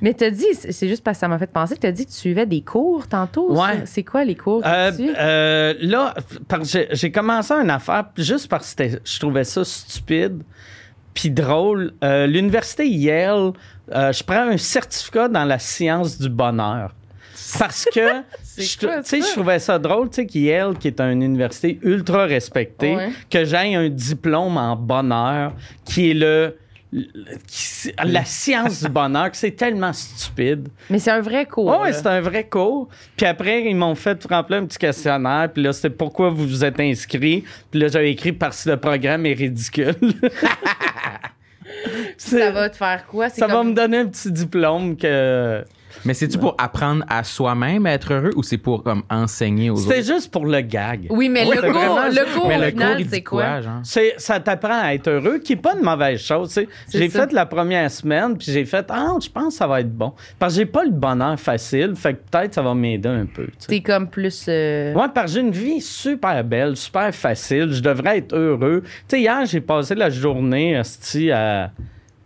[0.00, 2.04] Mais t'as dit, c'est c'est juste parce que ça m'a fait penser que t'as dit
[2.06, 3.52] que tu suivais des cours tantôt.
[3.52, 3.82] Ouais.
[3.84, 5.12] C'est quoi les cours que Euh, tu suis?
[5.18, 6.14] euh, là,
[6.48, 10.42] parce que j'ai- commencé une affaire juste parce que je trouvais ça stupide
[11.16, 11.92] puis drôle.
[12.04, 13.52] Euh, L'université Yale,
[13.92, 16.94] euh, je prends un certificat dans la science du bonheur.
[17.58, 18.00] Parce que
[18.58, 22.24] je, tu sais, je trouvais ça drôle, tu sais, qu'Yale, qui est une université ultra
[22.26, 23.10] respectée, Ouais.
[23.30, 25.52] que j'aille un diplôme en bonheur
[25.84, 26.56] qui est le,
[28.04, 30.68] la science du bonheur, c'est tellement stupide.
[30.90, 31.66] Mais c'est un vrai cours.
[31.80, 31.92] Ouais, là.
[31.92, 32.88] c'était un vrai cours.
[33.16, 35.50] Puis après, ils m'ont fait remplir un petit questionnaire.
[35.52, 37.44] Puis là, c'était pourquoi vous vous êtes inscrit.
[37.70, 39.94] Puis là, j'avais écrit parce que le programme est ridicule.
[42.16, 43.28] ça va te faire quoi?
[43.28, 45.64] C'est Ça va me donner un petit diplôme que.
[46.04, 49.76] Mais c'est-tu pour apprendre à soi-même à être heureux ou c'est pour comme enseigner aux
[49.76, 50.06] C'était autres?
[50.06, 51.06] juste pour le gag.
[51.10, 53.42] Oui, mais Ouais, le cours, vraiment- le cours Mais au le final, cours, c'est quoi?
[53.42, 53.80] quoi, genre?
[53.82, 56.50] C'est, ça t'apprend à être heureux, qui est pas une mauvaise chose.
[56.50, 57.22] C'est J'ai ça.
[57.26, 60.12] fait la première semaine, puis j'ai fait Ah, je pense que ça va être bon.
[60.38, 63.46] Parce que j'ai pas le bonheur facile, fait que peut-être ça va m'aider un peu.
[63.46, 63.66] tu sais.
[63.68, 64.46] T'es comme plus.
[64.48, 67.72] euh, Ouais, parce que j'ai une vie super belle, super facile.
[67.72, 68.82] Je devrais être heureux.
[68.84, 71.70] Tu sais, hier, j'ai passé la journée esti, à,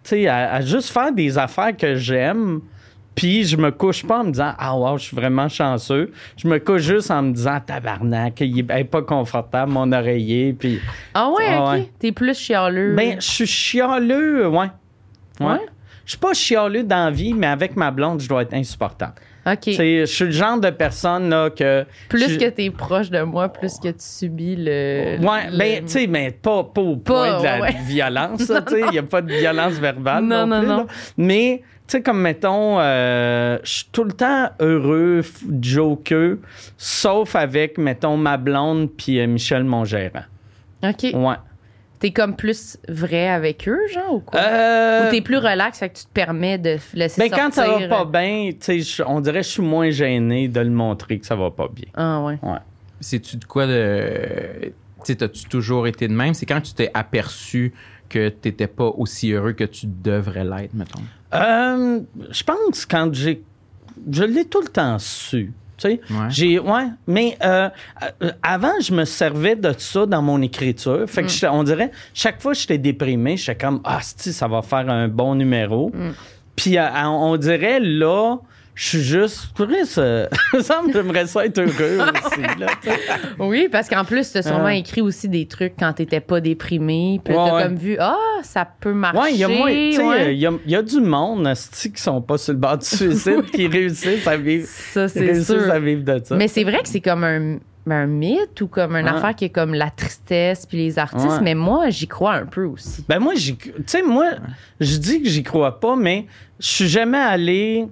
[0.03, 2.61] tu sais, à, à juste faire des affaires que j'aime.
[3.15, 6.11] Puis je me couche pas en me disant Ah, wow, je suis vraiment chanceux.
[6.37, 10.53] Je me couche juste en me disant Tabarnak, il est pas confortable, mon oreiller.
[10.53, 10.81] Puis,
[11.13, 11.71] Ah ouais, Ah ok.
[11.73, 11.91] ouais.
[11.99, 12.95] T'es plus chialeux.
[12.95, 14.69] ben, je suis chialeux, ouais.
[15.41, 15.47] Ouais.
[15.47, 15.59] Ouais?
[16.05, 19.15] Je suis pas chialeux dans la vie, mais avec ma blonde, je dois être insupportable.
[19.47, 19.61] ok.
[19.61, 21.85] Tu Je suis le genre de personne là, que.
[22.09, 25.19] Plus que t'es proche de moi, plus que tu subis le.
[25.21, 27.77] Ouais, le- ben, tu sais, mais pas, pas au Pas, point de la ouais.
[27.87, 28.81] violence, tu.
[28.87, 30.25] Il n'y a pas de violence verbale.
[30.25, 30.87] Non, Non, non, plus, non.
[31.17, 35.23] Mais, tu sais, comme mettons, euh, je suis tout le temps heureux,
[35.61, 36.37] joker,
[36.77, 40.25] sauf avec, mettons, ma blonde puis euh, Michel, mon gérant.
[40.83, 41.11] Ok.
[41.15, 41.37] Ouais.
[41.99, 44.41] T'es comme plus vrai avec eux, genre, ou quoi?
[44.41, 47.39] Euh, Ou t'es plus relax, fait que tu te permets de laisser ben, sortir.
[47.39, 50.49] quand ça va pas euh, bien, tu sais, on dirait que je suis moins gêné
[50.49, 51.89] de le montrer que ça va pas bien.
[51.95, 52.39] Ah ouais.
[52.43, 52.59] Ouais.
[53.01, 54.63] C'est-tu de quoi de.
[54.63, 54.73] Tu
[55.05, 56.33] sais, t'as-tu toujours été de même?
[56.33, 57.75] C'est quand tu t'es aperçu
[58.09, 61.03] que t'étais pas aussi heureux que tu devrais l'être, mettons.
[61.35, 63.43] Euh, je pense quand j'ai.
[64.11, 65.53] Je l'ai tout le temps su.
[65.77, 66.27] Tu sais, Ouais.
[66.29, 67.71] j'ai ouais, mais euh,
[68.23, 71.05] euh, avant je me servais de ça dans mon écriture.
[71.09, 74.47] Fait que j'étais- on dirait chaque fois que j'étais déprimé, j'étais comme ah si ça
[74.47, 75.91] va faire un bon numéro.
[76.57, 78.37] Puis euh, on dirait là,
[78.83, 79.49] je suis juste
[80.63, 82.67] ça me j'aimerais ça être heureux aussi là.
[82.83, 82.89] tu.
[83.39, 84.71] Oui, parce qu'en plus, t'as sûrement Euh.
[84.71, 87.21] écrit aussi des trucs quand t'étais pas déprimé.
[87.23, 87.63] Puis Ouais, t'as ouais.
[87.65, 89.19] comme vu, ah, ça peut marcher.
[89.19, 90.35] Ouais, il y a moins, tu sais, ouais.
[90.35, 91.53] il y a, il y a du monde
[91.95, 95.71] qui sont pas sur le bord du suicide qui réussissent à vivre, Ça, réussissent sûr.
[95.71, 96.37] à vivre de ça.
[96.37, 97.59] Mais c'est vrai que c'est comme un
[97.91, 99.11] un mythe ou comme une Ouais.
[99.11, 101.27] affaire qui est comme la tristesse puis les artistes.
[101.27, 101.41] Ouais.
[101.43, 103.05] Mais moi, j'y crois un peu aussi.
[103.09, 104.27] Ben moi, tu sais, moi,
[104.79, 106.27] je dis que j'y crois pas, mais
[106.61, 107.87] je suis jamais allé.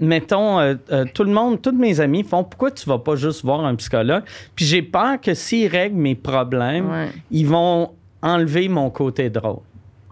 [0.00, 3.44] Mettons, euh, euh, tout le monde, tous mes amis font pourquoi tu vas pas juste
[3.44, 4.22] voir un psychologue?
[4.54, 7.08] Puis j'ai peur que s'ils règlent mes problèmes, Ouais.
[7.30, 7.90] ils vont
[8.22, 9.60] enlever mon côté drôle.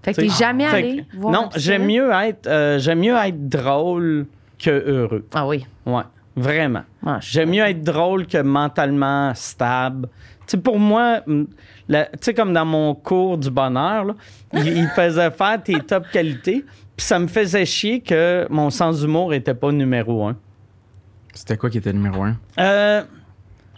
[0.03, 4.27] Fait que t'es jamais allé voir Non, j'aime mieux être euh, j'aime mieux être drôle
[4.59, 5.27] que heureux.
[5.35, 5.66] Ah oui.
[5.85, 6.03] Ouais,
[6.37, 6.83] vraiment.
[7.05, 10.09] Je- J'aime mieux être drôle que mentalement stable.
[10.46, 11.46] Tu sais, pour moi, tu
[12.20, 14.14] sais, comme dans mon cours du bonheur, là,
[14.52, 16.64] il, il faisait faire tes top qualités,
[16.96, 20.37] puis ça me faisait chier que mon sens d'humour était pas numéro un.
[21.35, 22.37] C'était quoi qui était numéro un?
[22.59, 23.02] Euh,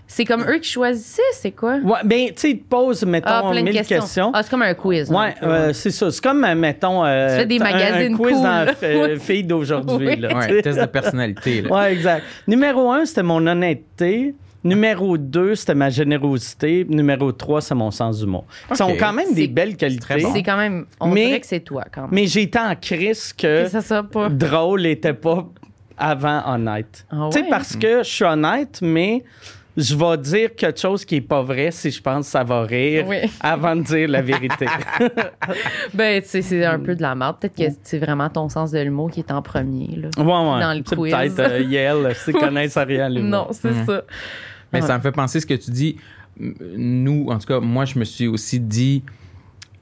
[0.06, 1.76] C'est comme eux qui choisissaient, c'est quoi?
[1.78, 4.00] ouais, ben, tu sais, ils te posent, mettons, Ah, plein de mille questions.
[4.00, 4.30] questions.
[4.34, 5.10] Ah, c'est comme un quiz.
[5.10, 6.10] Ouais, euh, c'est ça.
[6.10, 9.20] C'est comme, euh, mettons, euh, Tu fais des un- quiz cool, dans euh, Oui.
[9.20, 10.06] Filles d'aujourd'hui.
[10.06, 10.16] Oui.
[10.16, 10.36] là.
[10.36, 11.62] Ouais, test de personnalité.
[11.62, 11.70] Là.
[11.72, 12.24] Ouais, exact.
[12.46, 14.34] Numéro un, c'était mon honnêteté.
[14.64, 16.84] Numéro deux, c'était ma générosité.
[16.88, 18.44] Numéro trois, c'est mon sens d'humour.
[18.70, 18.96] Ils sont Ok.
[18.98, 20.20] quand même des belles qualités.
[20.32, 20.86] C'est quand même.
[21.00, 22.10] On Mais- dirait que c'est toi quand même.
[22.12, 24.28] Mais j'ai été en crise que C'est ça, pas.
[24.28, 25.46] drôle était pas
[25.96, 27.06] avant honnête.
[27.10, 29.22] Ah Tu sais, parce que je suis honnête, mais
[29.80, 32.62] je vais dire quelque chose qui est pas vrai si je pense que ça va
[32.62, 33.18] rire Oui.
[33.40, 34.66] avant de dire la vérité.
[35.94, 37.36] Ben, tu sais, c'est un peu de la merde.
[37.40, 40.08] Peut-être que c'est vraiment ton sens de l'humour qui est en premier, là.
[40.18, 40.60] ouais, ouais.
[40.60, 41.12] Dans le C'est quiz.
[41.12, 43.30] peut-être euh, Yale, si connaissent rien à l'humour.
[43.30, 43.86] Non, c'est Mhm.
[43.86, 44.02] ça.
[44.72, 44.86] Mais Ouais.
[44.86, 45.96] ça me fait penser ce que tu dis.
[46.38, 49.02] Nous, en tout cas, moi, je me suis aussi dit,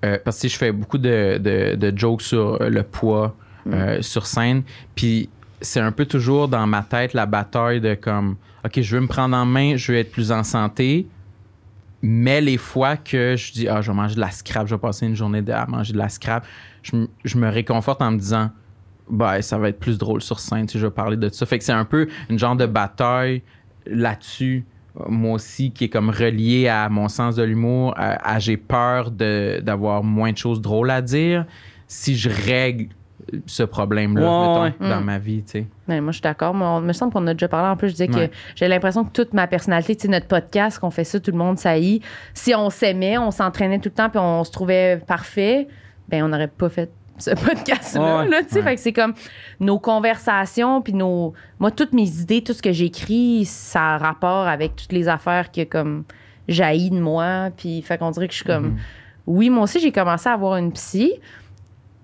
[0.04, 3.34] euh, parce que je fais beaucoup de, de- de jokes sur le poids
[3.72, 4.62] euh, sur scène,
[4.94, 5.28] puis
[5.60, 9.06] c'est un peu toujours dans ma tête la bataille de comme, OK, je veux me
[9.06, 11.06] prendre en main, je veux être plus en santé,
[12.02, 14.80] mais les fois que je dis, ah, je vais manger de la scrap, je vais
[14.80, 16.46] passer une journée à manger de la scrap,
[16.82, 18.50] je, me- réconforte en me disant,
[19.08, 21.46] bah, ça va être plus drôle sur scène, tu sais, je vais parler de ça.
[21.46, 23.42] Fait que c'est un peu une genre de bataille
[23.86, 24.64] là-dessus,
[25.08, 27.94] moi aussi, qui est comme relié à mon sens de l'humour,
[28.38, 31.44] j'ai peur d'avoir moins de choses drôles à dire
[31.86, 32.88] si je règle
[33.46, 34.90] ce problème-là Ouais, mettons, ouais.
[34.90, 35.04] dans Mm.
[35.04, 35.66] ma vie, tu sais.
[35.88, 36.54] Ben, moi, je suis d'accord.
[36.54, 37.68] Mais on- il me semble qu'on a déjà parlé.
[37.68, 38.28] En plus, je disais Ouais.
[38.28, 41.30] que j'ai l'impression que toute ma personnalité, tu sais, notre podcast, qu'on fait ça, tout
[41.32, 42.02] le monde saillit.
[42.34, 45.66] Si on s'aimait, on s'entraînait tout le temps, puis on se trouvait parfait,
[46.08, 48.18] ben, on n'aurait pas fait ce podcast-là.
[48.18, 48.28] Ouais.
[48.28, 48.56] là, tu sais.
[48.58, 48.62] Ouais.
[48.64, 49.14] Fait que c'est comme
[49.58, 51.32] nos conversations, puis nos.
[51.58, 55.50] Moi, toutes mes idées, tout ce que j'écris, ça a rapport avec toutes les affaires
[55.50, 56.04] que, comme,
[56.48, 57.48] jaillit de moi.
[57.56, 58.76] Puis, fait qu'on dirait que je suis comme.
[59.26, 61.12] Oui, moi aussi, j'ai commencé à avoir une psy.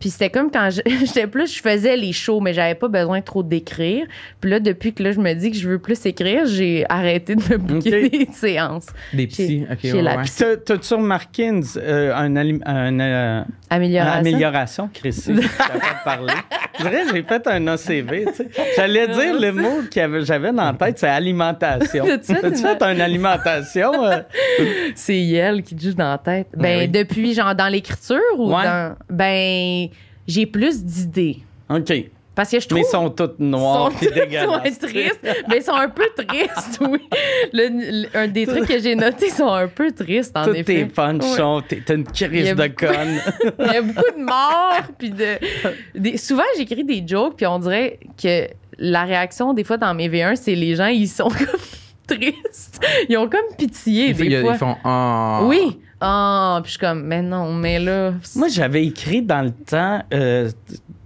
[0.03, 3.21] Puis c'était comme quand je- j'étais plus, je faisais les shows, mais j'avais pas besoin
[3.21, 4.05] trop d'écrire.
[4.41, 7.37] Puis là, depuis que là, je me dis que je veux plus écrire, j'ai arrêté
[7.37, 8.11] de me booker Ok.
[8.11, 8.87] des séances.
[9.13, 10.23] Des petits, ok, chez ouais, la ouais.
[10.25, 10.43] psy.
[10.43, 14.19] T'as- T'as-tu remarqué une, euh, un alim- un, euh, Amélioration?
[14.21, 15.35] amélioration, Chrissy?
[16.05, 16.33] Parlé.
[16.81, 18.49] Je dirais, j'ai fait un ACV, tu sais.
[18.77, 22.05] J'allais dire le mot que j'avais dans la tête, c'est alimentation.
[22.05, 24.05] T'as-tu fait fait une alimentation?
[24.05, 24.19] euh?
[24.97, 26.49] C'est Yel qui te joue dans la tête.
[26.57, 26.89] Ben, oui.
[26.89, 28.65] depuis, genre, dans l'écriture ou Ouais.
[28.65, 28.97] dans.
[29.11, 29.89] Ben,
[30.27, 31.39] j'ai plus d'idées.
[31.71, 31.93] OK.
[32.35, 32.79] Parce que je trouve.
[32.81, 34.63] Mais ils sont toutes noires sont dégueulasses.
[34.65, 35.21] ouais, tristes.
[35.51, 37.01] Mais ils sont un peu tristes, oui.
[37.53, 40.65] Le- le- un des trucs que j'ai notés sont un peu tristes, en Tous effet.
[40.65, 40.85] tes
[41.23, 41.37] Ouais.
[41.37, 41.63] sont...
[41.69, 43.21] T'es une crise a de conne.
[43.59, 45.27] Il y a beaucoup de morts, puis de.
[45.95, 48.47] des- souvent, j'écris des jokes, puis on dirait que
[48.79, 51.61] la réaction, des fois, dans mes V1, c'est les gens, ils sont comme
[52.07, 52.81] tristes.
[53.11, 54.53] Ils ont comme pitié, Ils, des ils- fois.
[54.55, 55.41] ils font Ah.
[55.45, 55.79] Oui.
[56.05, 58.13] Ah, puis je suis comme, mais non, mais là.
[58.35, 60.51] Moi, j'avais écrit dans le temps, euh,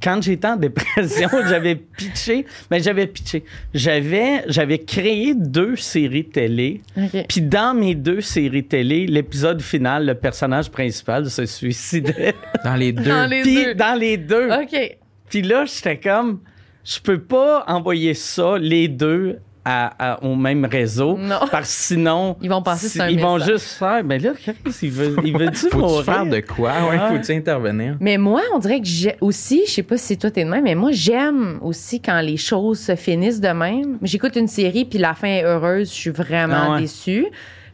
[0.03, 3.45] quand j'étais en dépression, j'avais pitché, mais j'avais pitché.
[3.75, 6.81] J'avais, j'avais créé deux séries télé.
[6.97, 7.27] Ok.
[7.29, 12.35] Puis dans mes deux séries télé, l'épisode final, le personnage principal se suicidait.
[12.65, 13.05] Dans les deux.
[13.05, 13.75] Dans les Puis deux.
[13.75, 14.51] dans les deux.
[14.51, 14.97] OK.
[15.29, 16.41] Puis là, j'étais comme,
[16.85, 21.19] je peux pas envoyer ça, les deux, à- à- au même réseau.
[21.19, 21.41] Non.
[21.51, 22.37] Parce que sinon.
[22.41, 25.77] Ils vont un Ils vont juste faire, mais là, qu'est-ce qu'il veut, il veut-tu Faut-tu
[25.77, 26.05] mourir?
[26.05, 26.71] faire de quoi?
[26.89, 27.09] Ouais, Ouais.
[27.19, 27.97] faut-tu intervenir?
[28.01, 30.63] Mais moi, on dirait que j'ai aussi, je sais pas si toi t'es de même,
[30.65, 33.99] mais moi j'aime aussi quand les choses se finissent de même.
[34.03, 36.83] J'écoute une série puis la fin est heureuse, je suis vraiment Ah ouais.
[36.83, 37.27] déçue.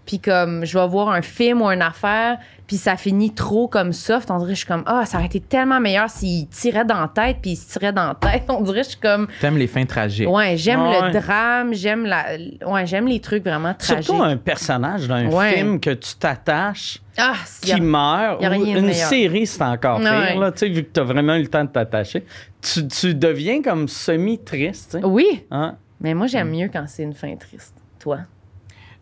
[0.07, 3.93] Puis comme je vais voir un film ou une affaire, puis ça finit trop comme
[3.93, 6.85] soft, on dirait que je suis comme ah, ça aurait été tellement meilleur s'il tirait
[6.85, 8.45] dans la tête puis il se tirait dans la tête.
[8.49, 10.29] On dirait que je suis comme T'aimes les fins tragiques.
[10.29, 11.13] ouais, j'aime Ouais.
[11.13, 12.25] le drame, j'aime la
[12.67, 14.05] ouais, j'aime les trucs vraiment tragiques.
[14.05, 15.55] Surtout un personnage d'un Ouais.
[15.55, 18.41] film que tu t'attaches, ah, a- qui meurt.
[18.43, 19.09] y a ou rien de une meilleur.
[19.09, 20.37] série, c'est encore pire, Ouais.
[20.39, 22.25] là, tu sais, vu que tu as vraiment eu le temps de t'attacher.
[22.61, 24.93] Tu, tu deviens comme semi-triste.
[24.93, 25.05] tu sais.
[25.05, 25.77] Oui, Hein?
[26.01, 27.75] mais moi j'aime mieux quand c'est une fin triste.
[27.99, 28.19] Toi.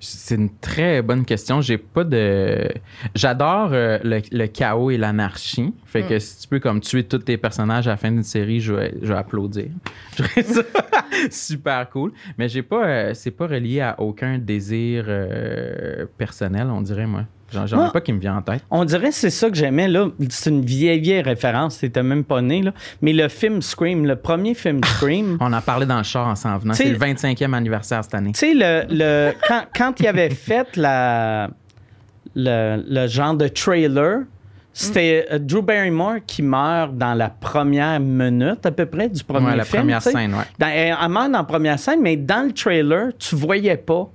[0.02, 1.60] C'est une très bonne question.
[1.60, 2.68] J'ai pas de.
[3.14, 5.74] J'adore euh, le, le chaos et l'anarchie.
[5.84, 6.08] Fait Mm.
[6.08, 8.72] que si tu peux comme tuer tous tes personnages à la fin d'une série, je
[8.72, 9.66] vais, je vais applaudir.
[10.16, 10.62] Je trouve ça
[11.30, 12.12] super cool.
[12.38, 12.86] Mais j'ai pas.
[12.86, 17.24] euh, c'est pas relié à aucun désir euh, personnel, on dirait moi.
[17.52, 18.62] J'en ai Moi- pas qui me vient en tête.
[18.70, 19.88] On dirait que c'est ça que j'aimais.
[19.88, 20.06] là.
[20.28, 21.78] C'est une vieille, vieille référence.
[21.78, 22.62] T'étais même pas né.
[22.62, 22.72] Là.
[23.02, 26.36] Mais le film Scream, le premier film Scream, On en parlait dans le char en
[26.36, 26.74] s'en venant.
[26.74, 28.32] C'est le 25e anniversaire cette année.
[28.32, 31.50] tu sais, le, le, quand, quand il avait fait la,
[32.34, 34.20] le, le genre de trailer,
[34.72, 39.46] c'était euh, Drew Barrymore qui meurt dans la première minute à peu près du premier
[39.48, 39.82] Ouais, la film.
[39.82, 40.44] première scène, ouais.
[40.58, 44.08] Dans- elle meurt dans la première scène, mais dans le trailer, tu voyais pas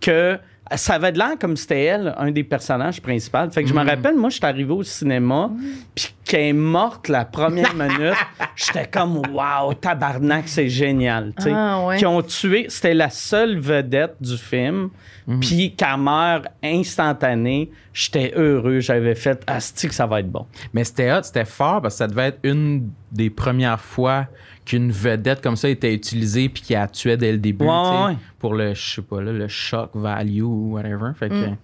[0.00, 0.36] que
[0.76, 3.50] ça avait de l'air comme c'était elle, un des personnages principaux.
[3.50, 3.78] Fait que je Mm.
[3.80, 5.50] me rappelle, moi, je suis arrivé au cinéma,
[5.94, 8.14] puis qu'elle est morte la première minute.
[8.56, 11.32] J'étais comme, waouh, tabarnak, c'est génial.
[11.36, 11.52] tu sais.
[11.54, 11.96] Ah, ouais.
[11.96, 14.90] Qui ont tué, c'était la seule vedette du film.
[15.26, 15.40] Mm.
[15.40, 18.80] Puis qu'elle meurt instantanée, j'étais heureux.
[18.80, 20.46] J'avais fait, asti que ça va être bon.
[20.72, 24.26] Mais c'était hot, c'était fort parce que ça devait être une des premières fois
[24.70, 27.88] qu'une vedette comme ça était utilisée puis qui a tué dès le début Ouais, tu
[27.96, 28.16] sais, ouais.
[28.38, 31.10] pour le je sais pas là, le shock value ou whatever.
[31.18, 31.56] Fait que Mm.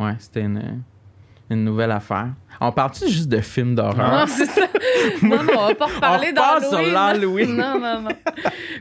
[0.00, 0.82] ouais, c'était une,
[1.50, 2.28] une nouvelle affaire.
[2.60, 4.10] On parle-tu juste de films d'horreur?
[4.20, 4.62] Non, c'est ça.
[5.22, 7.56] Non, non, on va pas reparler d'Halloween.
[7.56, 8.08] Non, non, non.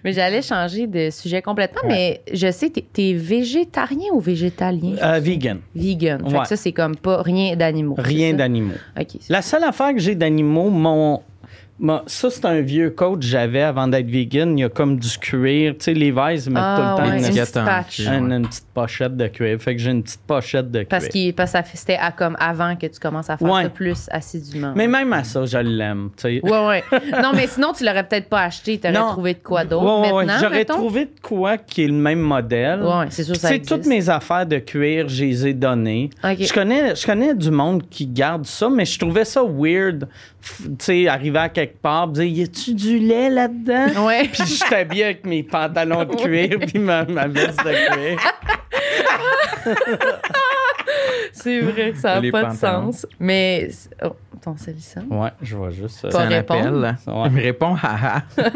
[0.03, 4.95] Mais j'allais changer de sujet complètement, mais je sais, t'es, t'es végétarien ou végétalien?
[5.01, 5.59] Euh, vegan.
[5.75, 6.19] Vegan.
[6.29, 6.41] Fait ouais.
[6.43, 7.95] que ça, c'est comme pas rien d'animaux.
[7.97, 8.75] Rien d'animaux.
[8.99, 9.07] OK.
[9.29, 11.21] La seule affaire que j'ai d'animaux, mon,
[11.79, 14.57] mon- ça c'est un vieux coat que j'avais avant d'être vegan.
[14.57, 15.73] Il y a comme du cuir.
[15.73, 17.99] Tu sais, les Levi's mettent Ah, tout le temps ouais, une, petite patch.
[17.99, 19.59] une- une petite pochette de cuir.
[19.59, 20.87] Fait que j'ai une petite pochette de cuir.
[21.35, 23.63] Parce, que c'était à comme avant que tu commences à faire Ouais.
[23.63, 24.73] ça plus assidûment.
[24.75, 26.09] Mais même à ça, je l'aime.
[26.23, 26.83] Ouais, ouais.
[27.23, 28.79] Non, mais sinon, tu l'aurais peut-être pas acheté.
[28.79, 29.09] Tu aurais Non.
[29.11, 30.13] trouvé de quoi d'autre.
[30.13, 30.25] Ouais.
[30.25, 32.81] Maintenant, J'aurais trouvé de quoi qui est le même modèle.
[32.83, 33.69] Ouais, c'est sûr, ça existe.
[33.75, 36.09] toutes mes affaires de cuir, je les ai données.
[36.23, 40.07] Je, connais, je connais du monde qui garde ça, mais je trouvais ça weird.
[40.65, 44.05] Tu sais, arriver à quelque part, dire Y a-tu du lait là-dedans?
[44.05, 44.27] Ouais.
[44.27, 48.19] Puis je t'habille avec mes pantalons de cuir puis ma, ma veste de cuir.
[51.31, 53.07] C'est vrai, ça n'a pas de sens.
[53.19, 53.69] Mais.
[54.03, 55.03] Oh, ton salissant?
[55.09, 56.09] Ouais, je vois juste ça.
[56.09, 56.85] Pas répondre.
[56.85, 57.13] appel.
[57.13, 57.23] Ouais.
[57.27, 58.23] Il me répond haha.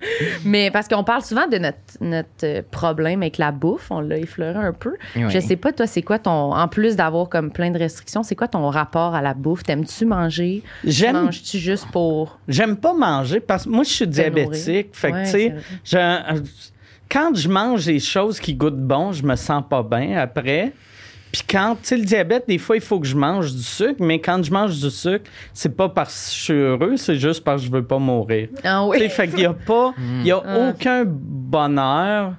[0.44, 4.18] Mais parce qu'on parle souvent de notre, notre euh, problème avec la bouffe, on l'a
[4.18, 4.94] effleuré un peu.
[5.16, 5.24] Oui.
[5.28, 6.52] Je sais pas, toi, c'est quoi ton.
[6.54, 9.62] En plus d'avoir comme plein de restrictions, c'est quoi ton rapport à la bouffe?
[9.62, 10.62] T'aimes-tu manger?
[10.84, 12.38] J'aime Manges-tu juste pour.
[12.48, 14.88] J'aime pas manger parce que moi, je suis diabétique.
[14.92, 15.54] Fait que, tu sais,
[15.94, 16.40] euh,
[17.10, 20.72] quand je mange des choses qui goûtent bon, je me sens pas bien après.
[21.32, 23.96] Puis quand, tu sais, le diabète, des fois, il faut que je mange du sucre,
[24.00, 27.44] mais quand je mange du sucre, c'est pas parce que je suis heureux, c'est juste
[27.44, 28.48] parce que je veux pas mourir.
[28.64, 29.08] Ah oui.
[29.10, 30.70] fait qu'il y a pas, il y a Ah.
[30.70, 32.32] aucun bonheur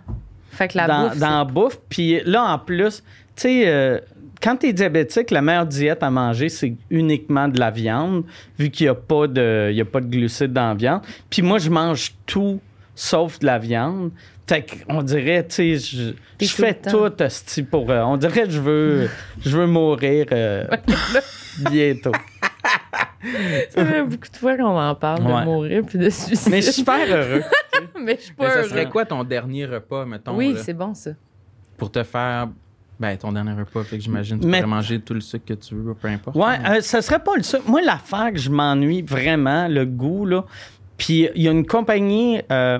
[0.52, 1.18] Fait que la dans, bouffe.
[1.20, 1.80] dans la bouffe.
[1.90, 3.04] Puis là, en plus,
[3.36, 4.00] tu sais, euh,
[4.42, 8.24] quand tu es diabétique, la meilleure diète à manger, c'est uniquement de la viande,
[8.58, 11.02] vu qu'il n'y a, pas de- il y a pas de glucides dans la viande.
[11.30, 12.60] Puis moi, je mange tout
[12.96, 14.12] sauf de la viande.
[14.50, 17.92] Fait qu'on dirait, tu sais, je, tout fais tout hostie, pour.
[17.92, 19.08] euh, on dirait que je veux,
[19.46, 20.66] je veux mourir euh,
[21.72, 22.12] bientôt.
[23.70, 25.42] Ça fait beaucoup de fois qu'on en parle Ouais.
[25.42, 26.50] de mourir puis de suicide.
[26.52, 27.44] Mais je suis super heureux.
[28.02, 30.94] Mais je suis pas Mais ça serait quoi ton dernier repas, mettons, Oui, c'est bon,
[30.94, 31.12] ça.
[31.78, 32.48] pour te faire.
[33.00, 35.46] Ben, ton dernier repas, fait que j'imagine que tu Mais- pourrais manger tout le sucre
[35.46, 36.36] que tu veux, peu importe.
[36.36, 37.62] Ouais, euh, ça serait pas le seul.
[37.68, 40.44] Moi, l'affaire que je m'ennuie vraiment, le goût, là.
[40.98, 42.80] Puis il y a une compagnie euh,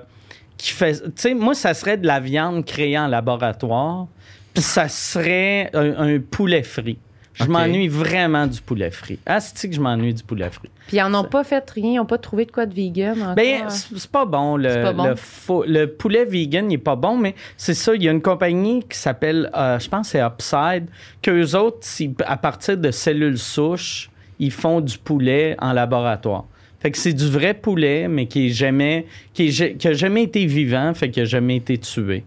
[0.60, 1.02] qui fait.
[1.02, 4.06] Tu sais, moi, ça serait de la viande créée en laboratoire.
[4.54, 6.98] Puis ça serait un, un poulet frit.
[7.36, 9.18] Je m'ennuie vraiment du poulet frit.
[9.26, 10.70] Ah, c'est que je m'ennuie du poulet frit?
[10.88, 13.22] Puis ils en ont pas fait rien, ils n'ont pas trouvé de quoi de vegan
[13.22, 13.36] encore.
[13.36, 14.58] Ben, c'est c'est pas bon.
[14.58, 15.04] Le, C'est pas bon.
[15.06, 17.96] Le, faux- le poulet vegan, il est pas bon, mais c'est ça.
[17.96, 20.88] Il y a une compagnie qui s'appelle, euh, je pense que c'est Upside,
[21.22, 21.88] qu'eux autres,
[22.26, 26.44] à partir de cellules souches, ils font du poulet en laboratoire.
[26.80, 29.94] Fait que c'est du vrai poulet, mais qui est jamais, qui, est ja- qui a
[29.94, 32.24] jamais été vivant, fait qu'il a jamais été tué.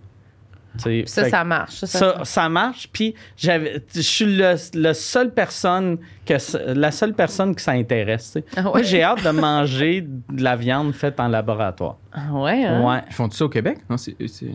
[1.06, 1.74] Ça, ça marche.
[1.80, 2.28] Ça, ça, ça, marche.
[2.28, 2.88] ça marche.
[2.90, 8.38] Puis j'avais, je suis le, le seule personne que ça- la seule personne qui s'intéresse.
[8.56, 8.70] Ah ouais?
[8.70, 11.98] Moi, j'ai hâte de manger de la viande faite en laboratoire.
[12.10, 12.82] Ah ouais, hein?
[12.88, 13.02] Ouais.
[13.06, 13.80] Ils font-tu ça au Québec?
[13.90, 14.16] Non, c'est.
[14.26, 14.46] c'est-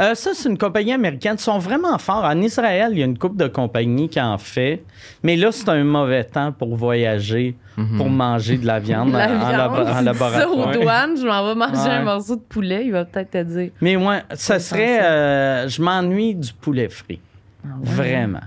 [0.00, 1.34] Euh, ça, c'est une compagnie américaine.
[1.36, 2.24] Ils sont vraiment forts.
[2.24, 4.84] En Israël, il y a une couple de compagnies qui en fait.
[5.24, 7.56] Mais là, c'est un mauvais temps pour voyager,
[7.96, 10.48] pour manger de la viande, La en, en viande, labo- en si tu dis ça
[10.50, 11.90] aux douanes, je m'en vais manger Ouais.
[11.90, 13.70] un morceau de poulet, il va peut-être te dire.
[13.80, 15.02] Mais ouais, ça serait.
[15.04, 17.20] euh, je m'ennuie du poulet frit.
[17.64, 17.84] Ah ouais?
[17.84, 18.40] Vraiment.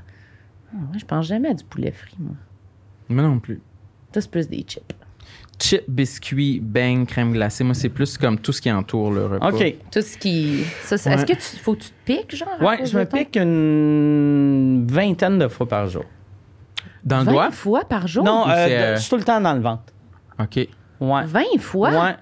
[0.74, 2.34] Ah ouais, je pense jamais à du poulet frit, moi.
[3.10, 3.62] Moi non plus.
[4.12, 4.94] Toi, c'est plus des chips.
[5.62, 7.64] chip, biscuit, bang, crème glacée.
[7.64, 9.50] Moi, c'est plus comme tout ce qui entoure le repas.
[9.52, 9.76] OK.
[9.92, 10.64] Tout ce qui.
[10.84, 10.96] ça.
[10.96, 12.48] Est-ce que tu faut que tu te piques, genre?
[12.60, 16.06] cause je me pique une vingtaine de fois par jour.
[17.04, 17.52] Dans le 20 doigt?
[17.52, 18.24] fois par jour?
[18.24, 19.84] Non, ou euh, c'est, euh, je suis tout le temps dans le ventre.
[20.40, 20.56] OK.
[21.00, 21.24] Ouais.
[21.26, 21.90] 20 fois?
[21.90, 22.16] Ouais.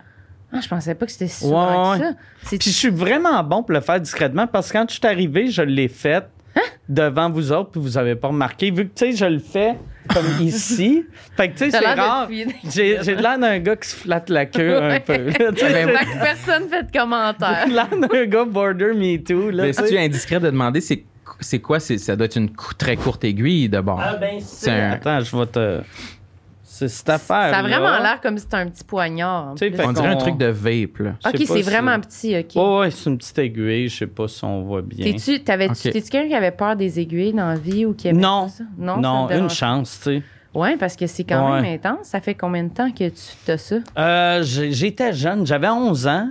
[0.53, 2.09] Ah, je pensais pas que c'était si souvent Ouais, que ouais.
[2.11, 2.17] ça.
[2.43, 5.05] C'est Puis je suis vraiment bon pour le faire discrètement parce que quand je suis
[5.05, 6.25] arrivé, je l'ai fait
[6.55, 6.61] Hein?
[6.89, 8.71] devant vous autres, puis vous avez pas remarqué.
[8.71, 9.77] Vu que, tu sais, je le fais
[10.11, 11.05] comme ici.
[11.35, 12.27] Fait que, tu sais, T'as c'est l'air de rare.
[12.27, 12.47] fier.
[12.63, 14.99] J'ai j'ai l'air d'un gars qui se flatte la queue un Ouais.
[15.01, 15.13] peu.
[15.27, 17.65] là, tu sais, Ben, Fait que personne fait de commentaire.
[17.67, 19.51] J'ai l'air d'un gars border me too.
[19.51, 19.87] Là, Mais tu si sais.
[19.89, 21.03] tu es indiscret de demander, c'est
[21.39, 21.79] c'est quoi?
[21.79, 23.99] C'est- Ça doit être une cou- très courte aiguille de bord.
[24.03, 24.71] Ah, ben, C'est c'est.
[24.71, 25.81] un- Attends, je vais te.
[26.63, 27.49] C'est cette affaire.
[27.49, 29.51] Ça a vraiment l'air comme si c'était un petit poignard.
[29.51, 31.13] On dirait un truc de vape, là.
[31.25, 32.51] Ok, c'est si- vraiment petit, ok.
[32.55, 33.87] Oh, ouais, c'est une petite aiguille.
[33.89, 35.05] Je sais pas si on voit bien.
[35.11, 35.93] T'es-tu, t'avais-tu, Ok.
[35.93, 38.47] t'es-tu quelqu'un qui avait peur des aiguilles dans la vie ou qui aimait Non.
[38.47, 38.63] ça?
[38.77, 40.23] Non, Non, une chance, tu sais.
[40.53, 41.61] Ouais, parce que c'est quand Ouais.
[41.61, 42.07] même intense.
[42.07, 43.75] Ça fait combien de temps que tu as ça?
[43.97, 46.29] Euh, J'étais jeune, j'avais 11 ans,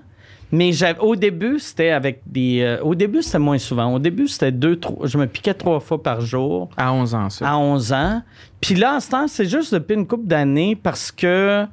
[0.53, 0.71] mais
[1.01, 2.61] au début, c'était avec des.
[2.63, 3.93] euh, au début, c'était moins souvent.
[3.95, 5.07] Au début, c'était deux, trois.
[5.07, 7.51] Je me piquais trois fois par jour À 11 ans, ça.
[7.51, 8.23] à 11 ans.
[8.61, 11.67] Puis là, en ce temps, c'est juste depuis une couple d'années parce que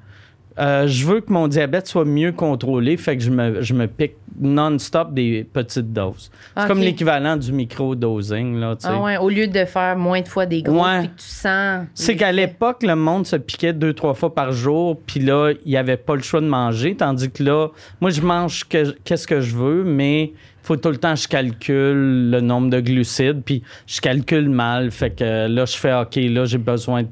[0.60, 3.88] euh, je veux que mon diabète soit mieux contrôlé, fait que je me, je me
[3.88, 6.32] pique non-stop des petites doses.
[6.58, 8.76] C'est comme l'équivalent du micro-dosing, là.
[8.84, 11.00] Ah ouais, au lieu de faire moins de fois des grosses, Ouais.
[11.02, 11.86] puis que tu sens.
[11.94, 15.70] C'est qu'à l'époque, le monde se piquait deux, trois fois par jour, puis là, il
[15.70, 17.68] n'y avait pas le choix de manger, tandis que là,
[18.02, 20.32] moi, je mange que- qu'est-ce que je veux, mais il
[20.64, 24.92] faut tout le temps que je calcule le nombre de glucides, puis je calcule mal,
[24.92, 27.08] fait que là, je fais, OK, là, j'ai besoin de...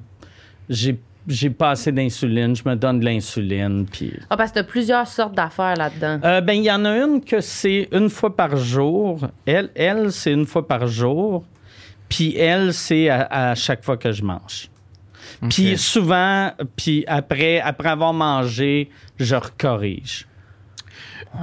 [0.70, 0.98] J'ai
[1.28, 4.12] j'ai pas assez d'insuline, je me donne de l'insuline, puis...
[4.30, 6.20] Ah, parce que t'as plusieurs sortes d'affaires là-dedans.
[6.24, 9.28] Euh, ben, il y en a une que c'est une fois par jour.
[9.46, 11.44] Elle, elle c'est une fois par jour.
[12.10, 14.70] Puis elle, c'est à, à chaque fois que je mange.
[15.50, 20.28] Puis souvent, puis après, après avoir mangé, je recorrige.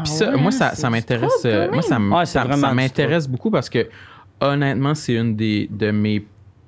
[0.02, 1.32] Puis ça, Ah ouais, moi, ça, ça m'intéresse.
[1.46, 3.88] euh, moi, ça, Ouais, ça- m'intéresse beaucoup parce que,
[4.40, 6.24] honnêtement, c'est une des, de mes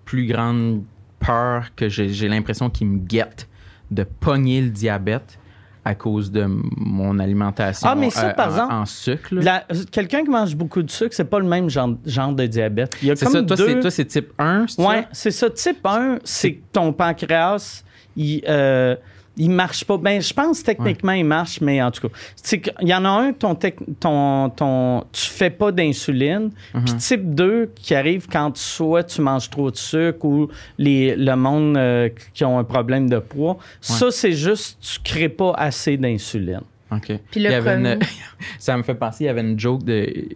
[0.06, 0.82] plus grandes
[1.24, 3.48] peurs que j'ai l'impression qu'ils me guettent
[3.90, 5.38] de pogner le diabète
[5.84, 9.28] à cause de mon alimentation Ah, mais ça, euh, par en, exemple, en sucre.
[9.34, 12.96] La- Quelqu'un qui mange beaucoup de sucre, c'est pas le même genre, genre de diabète.
[13.02, 13.66] Il y a C'est comme ça, toi, deux...
[13.66, 15.08] c'est- toi, c'est type 1, c'est Ouais, ça?
[15.12, 15.50] c'est ça.
[15.50, 17.82] Type 1, c'est que ton pancréas,
[18.16, 18.94] il, euh,
[19.42, 19.96] il marche pas.
[19.96, 22.14] Ben, je pense techniquement, il marche, mais en tout cas,
[22.58, 26.50] qu'il y en a un, ton, tec- ton, ton, tu fais pas d'insuline.
[26.84, 31.34] Puis type 2, qui arrive quand soit tu manges trop de sucre ou les, le
[31.36, 33.56] monde euh, qui ont un problème de poids.
[33.80, 36.60] Ça, c'est juste, tu crées pas assez d'insuline.
[36.92, 37.06] OK.
[37.30, 38.00] Puis le Il y avait premier- une-
[38.58, 40.26] ça me fait penser, il y avait une joke d'une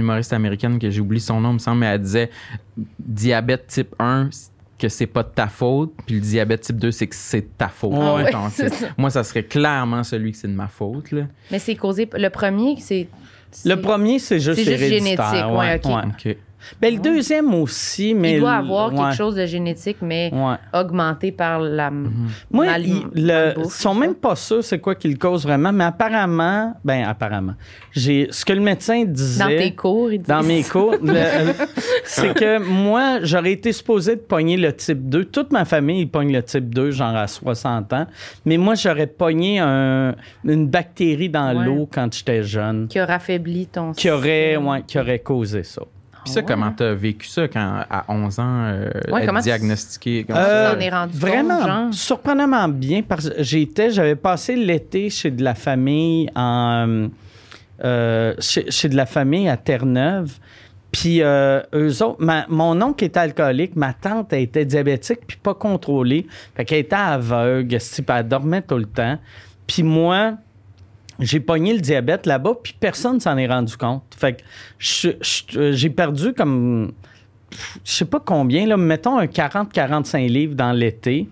[0.00, 2.30] humoriste américaine que j'ai oublié son nom, il me semble, mais elle disait
[2.98, 4.28] diabète type 1,
[4.78, 7.48] que c'est pas de ta faute, puis le diabète type 2, c'est que c'est de
[7.56, 7.92] ta faute.
[7.94, 8.68] Ah ouais, ça.
[8.98, 11.12] moi, ça serait clairement celui que c'est de ma faute.
[11.12, 11.22] Là.
[11.50, 12.08] Mais c'est causé.
[12.12, 13.08] Le premier, c'est.
[13.64, 15.30] Le premier, c'est juste C'est juste héréditaire.
[15.80, 16.38] génétique, ouais.
[16.80, 18.34] Ben, le deuxième aussi, mais...
[18.34, 20.56] Il doit avoir ouais, quelque chose de génétique, mais ouais.
[20.78, 21.90] augmenté par la.
[22.50, 25.72] Moi, mal- ils le- malbouffe, sont même pas sûrs c'est quoi qui le cause vraiment,
[25.72, 27.54] mais apparemment, ben apparemment,
[27.92, 30.26] j'ai ce que le médecin disait Dans tes cours, ils disent.
[30.28, 31.52] dans mes cours, euh,
[32.04, 35.24] c'est que moi, j'aurais été supposé de pogner le type 2.
[35.26, 38.06] Toute ma famille, ils pognent le type 2, genre à 60 ans.
[38.44, 41.64] Mais moi, j'aurais pogné un- une bactérie dans Ouais.
[41.66, 43.92] l'eau quand j'étais jeune Qui aurait affaibli ton.
[43.92, 45.82] qui aurait, qui aurait causé ça.
[46.24, 46.46] Puis ça, ouais.
[46.46, 50.26] comment t'as vécu ça quand, à 11 ans, euh, Ouais, être tu- diagnostiqué?
[50.30, 51.94] Euh, es rendu compte, vraiment, genre?
[51.94, 57.08] surprenamment bien parce que j'étais, j'avais passé l'été chez de la famille en
[57.84, 60.32] euh, chez, chez de la famille à Terre-Neuve.
[60.92, 65.36] Puis euh, eux autres, ma- mon oncle était alcoolique, ma tante elle était diabétique puis
[65.42, 66.26] pas contrôlée.
[66.56, 67.76] Fait qu'elle était aveugle,
[68.08, 69.18] elle dormait tout le temps.
[69.66, 70.34] Puis moi,
[71.20, 74.02] j'ai pogné le diabète là-bas, puis personne s'en est rendu compte.
[74.16, 74.42] Fait que
[74.78, 75.10] je-
[75.72, 76.92] j'ai perdu comme
[77.84, 81.28] je sais pas combien, là, mettons un 40-45 livres dans l'été.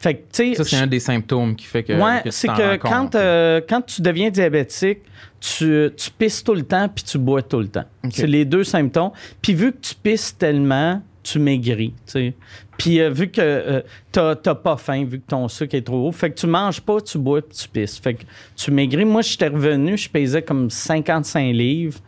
[0.00, 0.54] Fait que.
[0.56, 1.92] Ça, c'est un des symptômes qui fait que.
[1.94, 4.98] Ouais, c'est que quand, euh, quand tu deviens diabétique,
[5.40, 7.84] tu, tu pisses tout le temps puis tu bois tout le temps.
[8.10, 9.12] C'est les deux symptômes.
[9.40, 12.34] Puis vu que tu pisses tellement, tu maigris, tu sais.
[12.78, 16.08] Puis euh, vu que euh, t'as t'as pas faim, vu que ton sucre est trop
[16.08, 17.98] haut, fait que tu manges pas, tu bois puis tu pisses.
[17.98, 18.22] Fait que
[18.56, 19.04] tu maigris.
[19.04, 21.98] Moi, j'étais revenu, je pesais comme 55 livres.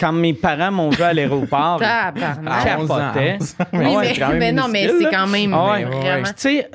[0.00, 2.66] Quand mes parents m'ont vu à l'aéroport, Tabarnak.
[2.66, 2.96] À 11 ans.
[3.12, 3.38] capotait.
[3.72, 5.84] Oui, Ouais, mais, non, mais c'est quand même Ah ouais.
[5.84, 6.28] vraiment.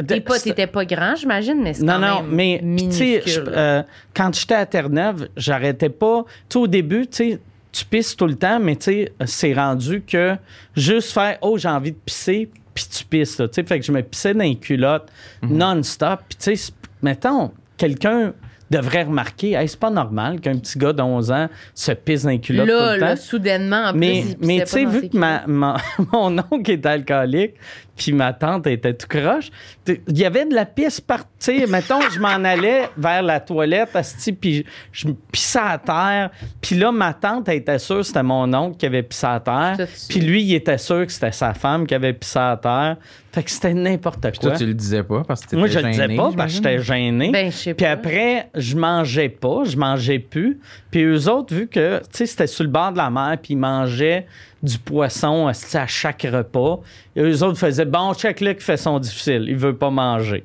[0.08, 3.46] T'es pas, t'étais pas grand, j'imagine, mais c'est Non, quand non, même mais minuscule.
[3.56, 3.82] euh,
[4.14, 6.26] quand j'étais à Terre-Neuve, j'arrêtais pas.
[6.50, 7.39] Tu sais, au début, tu sais,
[7.74, 10.36] tu pisses tout le temps, mais tu sais, c'est rendu que
[10.78, 13.63] juste faire, oh, j'ai envie de pisser, puis tu pisses, là, tu sais.
[13.67, 15.11] Fait que je me pissais dans les culottes
[15.41, 15.57] Mhm.
[15.57, 16.21] non-stop.
[16.30, 16.71] Puis, tu sais,
[17.01, 18.34] mettons, quelqu'un
[18.71, 22.30] devrait remarquer, hey, c'est pas normal qu'un petit gars de 11 ans se pisse dans
[22.30, 23.21] les culottes tout Là, le là, temps.
[23.21, 25.78] soudainement, en Mais, plus, il mais tu sais, vu que ma, ma-
[26.11, 27.53] mon oncle était alcoolique,
[27.96, 29.50] puis ma tante était tout croche,
[29.88, 31.20] il y avait de la pisse par...
[31.20, 35.78] Tu sais, mettons, je m'en allais vers la toilette, asti, puis je me pissais à
[35.78, 36.32] terre.
[36.62, 39.39] Puis là, ma tante, elle était sûre que c'était mon oncle qui avait pissé à
[39.39, 39.78] terre.
[40.10, 42.98] Puis lui, il était sûr que c'était sa femme qui avait pissé à terre.
[43.32, 44.50] Fait que c'était n'importe Puis quoi.
[44.52, 46.56] toi, tu le disais pas parce que t'étais Moi, je le disais pas parce que
[46.58, 47.32] j'étais gêné.
[47.32, 47.91] Ben, je sais Puis pas.
[47.91, 50.60] après, je mangeais pas, je mangeais plus.
[50.91, 53.54] Puis eux autres, vu que, tu sais, c'était sur le bord de la mer, puis
[53.54, 54.28] ils mangeaient
[54.64, 56.80] du poisson à chaque repas,
[57.16, 60.43] et eux autres faisaient, bon, check-le qui fait son difficile, il veut pas manger.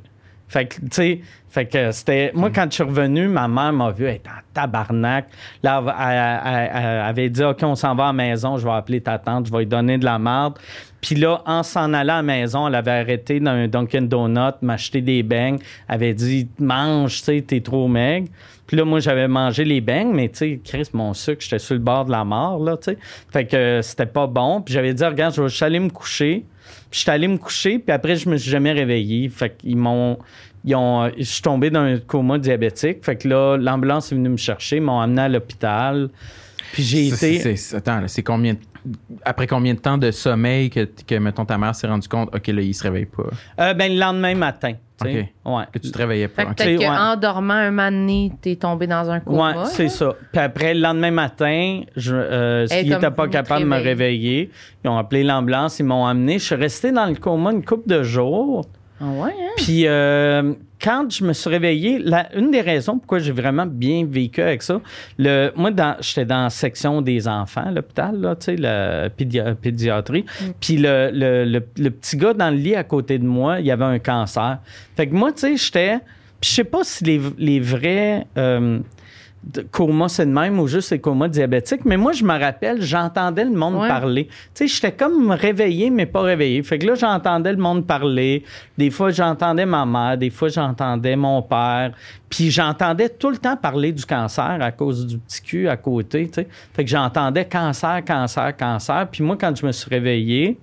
[0.48, 2.30] Fait que, tu sais, fait que c'était.
[2.34, 5.26] Moi, quand je suis revenu, ma mère m'a vu être en tabarnak.
[5.62, 5.82] Là,
[6.44, 9.18] elle- elle avait dit OK, on s'en va à la maison, je vais appeler ta
[9.18, 10.58] tante, je vais lui donner de la merde.
[11.00, 14.54] Puis là, en s'en allant à la maison, elle avait arrêté dans un Dunkin' Donut,
[14.62, 15.58] m'acheter des beignes.
[15.88, 18.28] Avait dit Mange, tu sais, t'es trop maigre.
[18.66, 21.74] Puis là, moi, j'avais mangé les beignes, mais tu sais, Chris, mon sucre, j'étais sur
[21.74, 22.98] le bord de la mort, là, tu sais.
[23.32, 24.60] Fait que euh, c'était pas bon.
[24.60, 26.44] Puis j'avais dit Regarde, je vais aller me coucher.
[26.90, 29.28] Puis j'étais allé me coucher, puis après, je me suis jamais réveillé.
[29.28, 30.18] Fait qu'ils m'ont.
[30.64, 33.04] Ils ont, je suis tombé dans un coma diabétique.
[33.04, 36.10] Fait que là, l'ambulance est venue me chercher, m'ont amené à l'hôpital.
[36.72, 37.54] Puis j'ai été.
[37.74, 38.58] Attends, là, c'est combien de-
[39.24, 42.46] Après combien de temps de sommeil que, que mettons, ta mère s'est rendu compte, OK,
[42.48, 43.24] là, il se réveille pas?
[43.60, 44.72] Euh, ben, le lendemain matin.
[45.02, 45.32] tu sais.
[45.44, 45.64] Ouais.
[45.72, 46.42] Que tu te réveillais pas.
[46.42, 46.56] Fait que OK.
[46.56, 46.86] peut-être ouais.
[46.86, 49.52] qu'en dormant un moment donné, t'es tombé dans un coma.
[49.62, 50.14] Ouais, c'est ça.
[50.32, 53.88] Puis après, le lendemain matin, je, euh, n'étaient pas capables de me réveiller.
[53.88, 54.50] réveiller.
[54.84, 56.38] Ils ont appelé l'ambulance, ils m'ont amené.
[56.38, 58.64] Je suis resté dans le coma une couple de jours.
[59.00, 59.50] Ah ouais, hein?
[59.56, 64.06] Puis euh, quand je me suis réveillé, la- une des raisons pourquoi j'ai vraiment bien
[64.08, 64.80] vécu avec ça,
[65.18, 69.54] le, moi, dans, j'étais dans la section des enfants l'hôpital, là, tu sais, la pédia-
[69.54, 70.24] pédiatrie.
[70.60, 73.84] Puis le, le, petit gars dans le lit à côté de moi, il y avait
[73.84, 74.58] un cancer.
[74.96, 75.98] Fait que moi, tu sais, j'étais...
[76.40, 78.26] Puis je sais pas si les, les vrais...
[78.36, 78.78] euh,
[79.44, 81.84] de- coma, c'est de même ou juste les comas diabétiques.
[81.84, 83.88] Mais moi, je me rappelle, j'entendais le monde Ouais.
[83.88, 84.26] parler.
[84.26, 86.62] Tu sais, j'étais comme réveillé, mais pas réveillé.
[86.62, 88.44] Fait que là, j'entendais le monde parler.
[88.76, 90.18] Des fois, j'entendais ma mère.
[90.18, 91.92] Des fois, j'entendais mon père.
[92.28, 96.26] Puis j'entendais tout le temps parler du cancer à cause du petit cul à côté,
[96.28, 96.48] tu sais.
[96.74, 99.06] Fait que j'entendais cancer, cancer, cancer.
[99.10, 100.58] Puis moi, quand je me suis réveillé,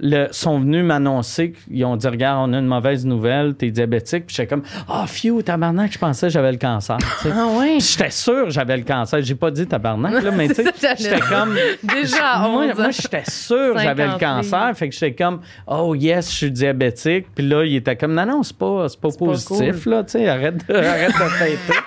[0.00, 4.26] le, sont venus m'annoncer qu'ils ont dit Regarde, on a une mauvaise nouvelle, t'es diabétique.
[4.26, 6.98] Puis j'étais comme Ah, phew, tabarnak, je pensais que j'avais le cancer.
[7.32, 7.46] Ah.
[7.60, 9.22] Puis j'étais sûr que j'avais le cancer.
[9.22, 10.64] J'ai pas dit tabarnak, là, mais tu sais,
[10.98, 11.54] j'étais comme.
[11.82, 12.82] Déjà moi, 11 ans.
[12.82, 14.72] moi, j'étais sûr que j'avais le 50 cancer.
[14.74, 17.26] Fait que j'étais comme, oh yes, je suis diabétique.
[17.34, 20.12] Puis là, il était comme, non, non, c'est pas, c'est pas pas positif, là, tu
[20.12, 21.78] sais, arrête de, arrête de fêter.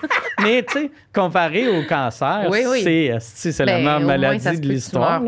[0.44, 2.82] Mais, tu sais, comparé au cancer, Oui, oui.
[3.20, 5.22] c'est, la Ben, meilleure au moins, maladie de l'histoire.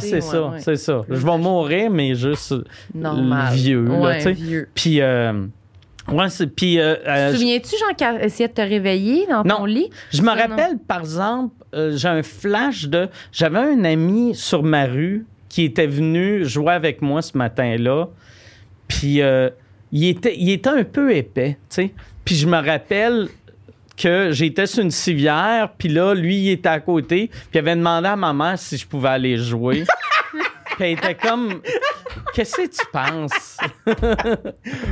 [0.00, 0.60] c'est ça, ouais.
[0.60, 1.02] c'est ça.
[1.08, 2.54] Je vais mourir, mais juste
[2.94, 3.54] Normal.
[3.54, 4.32] vieux, Ouais, tu sais.
[4.32, 4.68] vieux.
[4.74, 5.32] Puis, euh,
[6.08, 9.56] ouais, puis, euh, euh, souviens-tu, Jean, qui a essayé de te réveiller dans Non.
[9.58, 9.90] ton lit?
[10.12, 10.34] Je me non?
[10.34, 13.08] rappelle, par exemple, euh, j'ai un flash de.
[13.32, 18.08] J'avais un ami sur ma rue qui était venu jouer avec moi ce matin-là.
[18.88, 19.50] Puis euh,
[19.90, 21.90] il, était, il était un peu épais, tu sais.
[22.24, 23.28] Puis je me rappelle
[23.96, 27.76] que j'étais sur une civière, puis là, lui, il était à côté, puis il avait
[27.76, 29.84] demandé à ma mère si je pouvais aller jouer.
[30.76, 31.60] puis elle était comme.
[32.34, 33.58] Qu'est-ce que tu penses?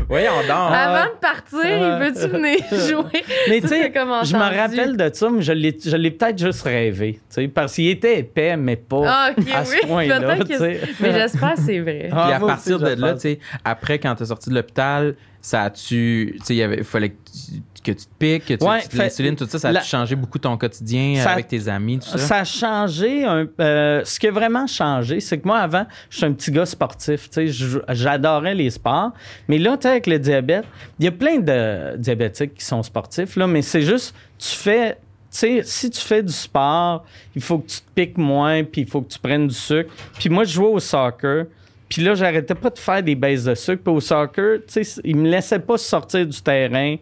[0.08, 0.50] Voyons donc.
[0.72, 1.98] Avant de partir, Ouais.
[2.10, 3.22] veux-tu venir jouer?
[3.48, 7.14] Mais tu sais, je me rappelle de ça, mais je l'ai, peut-être juste rêvé.
[7.14, 9.78] tu sais, Parce qu'il était épais, mais pas Ah, ok, à ce oui.
[9.86, 10.36] point-là.
[10.44, 10.52] tu
[11.00, 12.08] Mais j'espère que c'est vrai.
[12.12, 15.62] Ah, Puis à partir aussi, de là, tu après, quand t'es sorti de l'hôpital, ça
[15.64, 16.34] a-tu.
[16.40, 18.64] Tu sais, il y avait- il fallait que tu, que tu te piques, que tu,
[18.64, 19.58] Ouais, tu l'insuline, tout ça.
[19.58, 22.18] Ça a la- changé beaucoup ton quotidien Ça- avec tes amis, tout ça?
[22.18, 23.24] Ça a changé.
[23.24, 26.50] Un, euh, ce qui a vraiment changé, c'est que moi, avant, je suis un petit
[26.50, 27.28] gars sportif.
[27.30, 29.12] tu sais, je- J'adorais les sports.
[29.48, 30.64] Mais là, tu sais, avec le diabète,
[30.98, 34.98] il y a plein de diabétiques qui sont sportifs, là, mais c'est juste, tu fais.
[35.32, 37.04] Tu sais, si tu fais du sport,
[37.36, 39.88] il faut que tu te piques moins, puis il faut que tu prennes du sucre.
[40.18, 41.44] Puis moi, je jouais au soccer.
[41.90, 43.82] Puis là, j'arrêtais pas de faire des baisses de sucre.
[43.82, 46.94] Puis au soccer, tu sais, ils me laissaient pas sortir du terrain,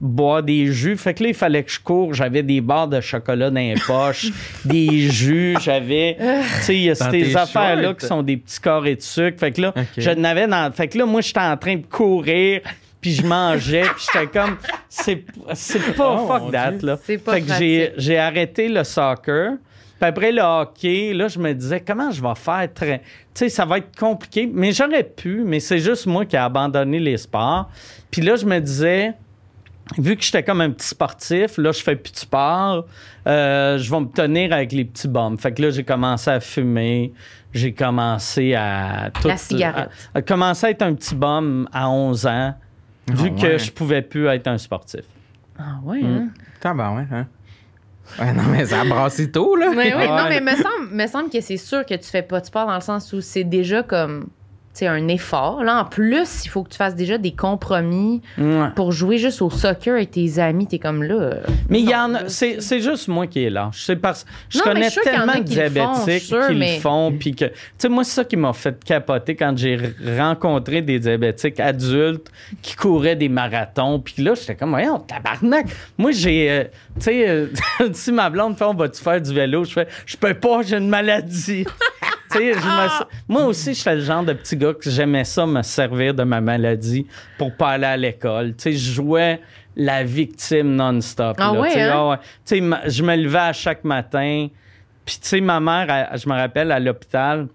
[0.00, 0.96] boire des jus.
[0.96, 2.12] Fait que là, il fallait que je cours.
[2.12, 4.32] J'avais des barres de chocolat dans les poches,
[4.64, 5.56] des jus.
[5.62, 9.38] J'avais, tu sais, il y a ces affaires-là qui sont des petits carrés de sucre.
[9.38, 10.72] Fait que là, je n'avais dans.
[10.72, 12.62] Fait que là, moi, j'étais en train de courir.
[13.00, 14.56] Puis je mangeais, puis j'étais comme,
[14.88, 15.24] c'est,
[15.54, 16.96] c'est pas Oh, fuck that, là.
[17.02, 19.54] C'est pas fait que j'ai, j'ai arrêté le soccer.
[20.02, 22.98] Puis après le hockey, là, je me disais, comment je vais faire très.
[22.98, 24.50] Tu sais, ça va être compliqué.
[24.52, 27.70] Mais j'aurais pu, mais c'est juste moi qui ai abandonné les sports.
[28.10, 29.12] Puis là, je me disais,
[29.96, 32.84] vu que j'étais comme un petit sportif, là, je fais plus de sport,
[33.28, 35.38] euh, je vais me tenir avec les petits bombes.
[35.40, 37.12] Fait que là, j'ai commencé à fumer.
[37.54, 39.10] J'ai commencé à.
[39.14, 39.88] tout- La cigarette.
[40.14, 42.54] À, à commencer à être un petit bum à 11 ans,
[43.06, 45.02] vu Ah que je pouvais plus être un sportif.
[45.56, 46.26] Ah ouais, hein?
[46.58, 47.28] Tabarouette, hein?
[48.18, 49.70] Ouais, non, mais ça a brassé tôt, là.
[49.74, 52.40] Mais oui, non, mais me semble, me semble que c'est sûr que tu fais pas
[52.40, 54.28] de sport dans le sens où c'est déjà comme
[54.82, 55.62] un effort.
[55.62, 58.68] Là, en plus, il faut que tu fasses déjà des compromis Ouais.
[58.74, 60.66] pour jouer juste au soccer avec tes amis.
[60.66, 61.14] T'es comme là.
[61.14, 61.34] euh,
[61.68, 63.82] Mais il y non, en là, a, c'est, juste moi qui est lâche.
[63.84, 65.70] C'est parce je Non, connais je tellement de qui le font,
[66.04, 67.12] diabétiques je qui mais- le font.
[67.18, 69.78] Puis que, tu sais, moi, c'est ça qui m'a fait capoter quand j'ai
[70.18, 72.30] rencontré des diabétiques adultes
[72.62, 74.00] qui couraient des marathons.
[74.00, 75.66] Puis là, j'étais comme, voyons, tabarnak.
[75.98, 76.64] Moi, j'ai, euh,
[76.96, 77.46] tu sais, euh,
[77.92, 79.64] si ma blonde fait, on va-tu faire du vélo?
[79.64, 81.66] Je fais, je peux pas, j'ai une maladie.
[82.38, 86.14] Je me- moi aussi, j'étais le genre de petit gars que j'aimais ça me servir
[86.14, 87.06] de ma maladie
[87.38, 88.54] pour pas aller à l'école.
[88.56, 89.40] Tu sais, je jouais
[89.76, 91.36] la victime non-stop.
[91.38, 92.18] Ah ouais, hein?
[92.18, 94.48] ah ma- je me levais à chaque matin.
[95.04, 97.48] Puis, tu sais, ma mère, elle- je me rappelle, à l'hôpital,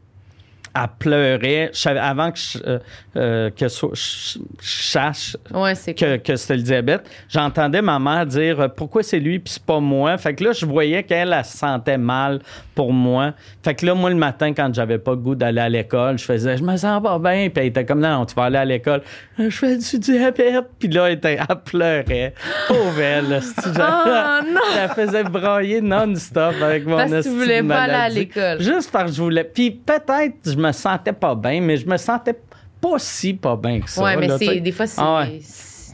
[0.76, 1.70] elle pleurait.
[1.74, 2.80] Je savais- avant que je, euh,
[3.16, 8.26] euh, que so- je, je sache Ouais, que, que c'était le diabète, j'entendais ma mère
[8.26, 10.18] dire euh, pourquoi c'est lui puis c'est pas moi.
[10.18, 12.40] Fait que là, je voyais qu'elle, elle se sentait mal
[12.78, 13.34] pour moi.
[13.64, 16.24] Fait que là, moi, le matin, quand j'avais pas le goût d'aller à l'école, je
[16.24, 17.50] faisais je me sens pas bien.
[17.50, 19.02] Puis elle était comme non, tu vas aller à l'école.
[19.40, 20.66] Euh, Je fais du diabète.
[20.78, 22.36] Puis là, elle, était, elle pleurait.
[22.68, 23.42] Pauvre elle.
[23.80, 24.62] Ah, non!
[24.80, 28.62] Elle faisait brailler non-stop avec mon Parce que tu voulais pas aller à l'école.
[28.62, 29.44] Juste parce que je voulais.
[29.44, 32.40] Puis peut-être je me sentais pas bien, mais je me sentais
[32.80, 34.04] pas si pas bien que ça.
[34.04, 35.02] ouais, mais là, des fois, c'est.
[35.04, 35.40] Ah ouais.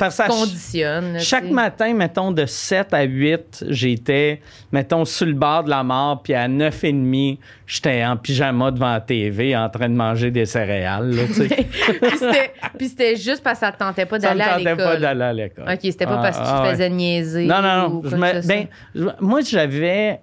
[0.04, 0.24] Parce que
[0.58, 4.42] ça- là, Chaque matin, mettons, de 7 à 8, j'étais,
[4.72, 8.72] mettons, sur le bord de la mort, puis à 9 et demi, j'étais en pyjama
[8.72, 11.24] devant la TV en train de manger des céréales, là,
[12.78, 14.78] puis, c'était, juste parce que ça te tentait pas Ça d'aller à tentait l'école.
[14.86, 15.66] pas d'aller à l'école.
[15.72, 16.72] OK, c'était pas Ah, parce que tu ah, te ouais.
[16.72, 17.46] faisais niaiser.
[17.46, 18.02] Non, non, non.
[18.06, 20.20] Je me- ben, je- moi, j'avais.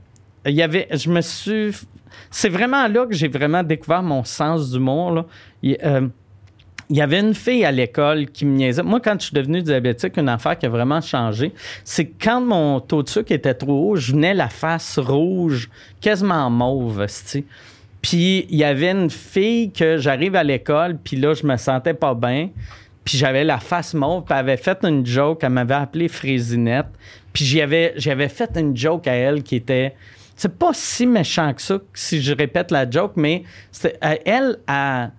[0.46, 0.88] Il y avait.
[0.92, 1.72] Je me suis.
[2.30, 5.12] C'est vraiment là que j'ai vraiment découvert mon sens d'humour.
[5.12, 5.24] Là.
[5.62, 6.08] Il, euh,
[6.90, 8.82] il y avait une fille à l'école qui me niaisait.
[8.82, 11.52] Moi, quand je suis devenu diabétique, une affaire qui a vraiment changé,
[11.84, 15.70] c'est que quand mon taux de sucre était trop haut, je venais la face rouge,
[16.00, 17.44] quasiment mauve, esti.
[18.02, 21.94] Puis il y avait une fille que j'arrive à l'école, puis là, je me sentais
[21.94, 22.50] pas bien.
[23.04, 26.88] Puis j'avais la face mauve, puis elle avait fait une joke, elle m'avait appelé Frésinette.
[27.32, 29.94] Puis j'y avais, j'avais fait une joke à elle qui était.
[30.34, 33.44] C'est pas si méchant que ça, si je répète la joke, mais
[34.00, 35.12] elle, elle,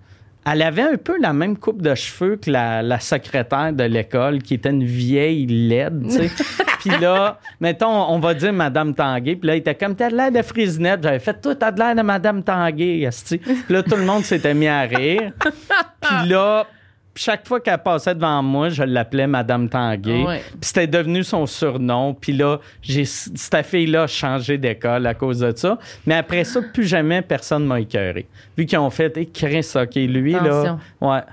[0.44, 4.42] elle avait un peu la même coupe de cheveux que la, la secrétaire de l'école,
[4.42, 6.30] qui était une vieille laide, tu sais.
[6.80, 9.36] Puis là, mettons, on va dire Madame Tanguay.
[9.36, 11.00] Puis là, il était comme, t'as de l'air de Frésinette.
[11.04, 13.08] J'avais fait, toi, t'as de l'air de Madame Tanguay.
[13.28, 15.30] Puis là, tout le monde s'était mis à rire.
[16.00, 16.66] Puis là,
[17.14, 20.24] chaque fois qu'elle passait devant moi, je l'appelais Madame Tanguay.
[20.24, 20.38] Ouais.
[20.50, 22.14] Puis c'était devenu son surnom.
[22.14, 25.78] Puis là, j'ai, cette fille-là a changé d'école à cause de ça.
[26.06, 28.26] Mais après ça, plus jamais personne m'a écœuré.
[28.56, 30.78] Vu qu'ils ont fait, écrire ça, OK, lui, Attention.
[31.00, 31.26] là.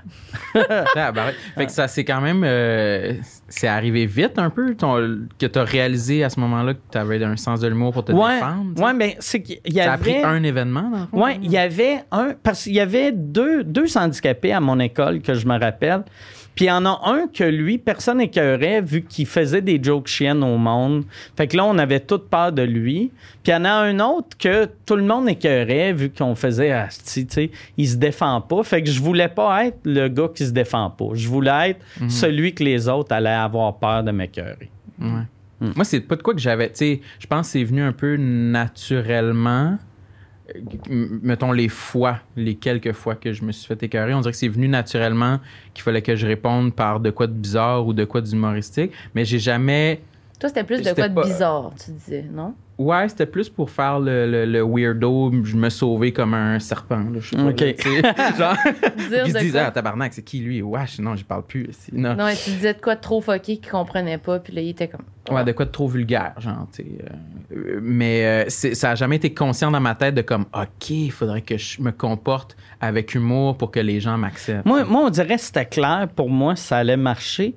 [0.54, 0.64] Ouais.
[0.96, 1.34] Ah, ben ouais.
[1.56, 2.42] Fait que ça, c'est quand même.
[2.44, 3.14] euh,
[3.50, 6.96] c'est arrivé vite un peu ton- que tu as réalisé à ce moment-là que tu
[6.96, 8.80] avais un sens de l'humour pour te Ouais, défendre.
[8.82, 10.20] ouais, mais c'est qu'il y Ça a avait.
[10.20, 11.24] pris un événement, dans le fond?
[11.24, 12.34] Oui, il y avait un.
[12.42, 16.04] Parce qu'il y avait deux, deux handicapés à mon école que je me rappelle.
[16.60, 20.08] Puis il y en a un que lui, personne n'écœurait vu qu'il faisait des jokes
[20.08, 21.04] chiennes au monde.
[21.34, 23.12] Fait que là, on avait toute peur de lui.
[23.42, 26.70] Puis il y en a un autre que tout le monde écœurait vu qu'on faisait,
[26.72, 28.62] ah, tu sais, il se défend pas.
[28.62, 31.14] Fait que je voulais pas être le gars qui se défend pas.
[31.14, 31.80] Je voulais être
[32.10, 34.70] celui que les autres allaient avoir peur de m'écœurer.
[35.00, 35.22] Ouais.
[35.74, 36.68] Moi, c'est pas de quoi que j'avais.
[36.68, 39.78] Tu sais, je pense que c'est venu un peu naturellement.
[40.88, 44.38] Mettons les fois, les quelques fois que je me suis fait écœurer, on dirait que
[44.38, 45.38] c'est venu naturellement
[45.74, 48.92] qu'il fallait que je réponde par de quoi de bizarre ou de quoi d'humoristique.
[49.14, 50.00] Mais j'ai jamais.
[50.38, 52.54] Toi, c'était plus de quoi de pas- bizarre, tu disais, non?
[52.82, 57.00] Ouais, c'était plus pour faire le, le- le weirdo, je me sauver comme un serpent.
[57.00, 57.60] Là, je sais pas, Ok.
[57.60, 57.74] là.
[58.38, 58.56] Genre,
[59.52, 60.62] quoi- ah, tabarnak, c'est qui lui?
[60.62, 61.68] Wesh, non, j'y parle plus.
[61.92, 62.14] Non.
[62.14, 64.70] Non, mais tu disais de quoi de trop fucké qu'il comprenait pas, puis là, il
[64.70, 65.02] était comme.
[65.30, 66.88] Ouais, de quoi de trop vulgaire, genre, tu sais.
[67.52, 70.88] euh, euh, mais euh, ça a jamais été conscient dans ma tête de comme, OK,
[70.90, 74.64] il faudrait que je me comporte avec humour pour que les gens m'acceptent.
[74.64, 77.54] Moi, moi, on dirait que c'était clair pour moi, ça allait marcher.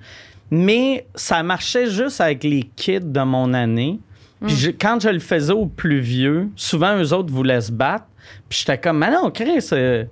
[0.52, 4.00] Mais ça marchait juste avec les kids de mon année.
[4.48, 8.06] Puis je- quand je le faisais aux plus vieux, souvent eux autres voulaient se battre.
[8.50, 10.04] Puis j'étais comme, mais non, Chris, euh,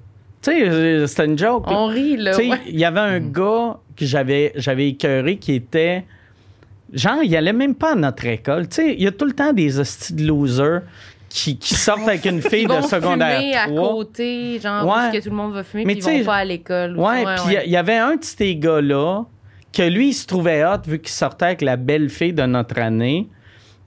[0.42, 1.66] tu sais, euh, c'était une joke.
[1.68, 2.36] On rit, là.
[2.38, 2.60] Ouais.
[2.68, 6.06] il y avait un gars que j'avais, j'avais écœuré qui était.
[6.94, 8.68] Genre, il allait même pas à notre école.
[8.68, 10.82] Tu sais, il y a tout le temps des hosties de losers
[11.30, 13.40] qui, qui sortent avec une fille Ils de vont secondaire.
[13.40, 13.90] fumer à 3.
[13.90, 14.92] côté, genre, Ouais.
[14.94, 16.98] parce que tout le monde va fumer, Mais puis ils vont pas à l'école.
[16.98, 19.24] ou- Ouais, puis il y avait un de ces gars-là
[19.72, 22.78] que lui, il se trouvait hot vu qu'il sortait avec la belle fille de notre
[22.80, 23.30] année.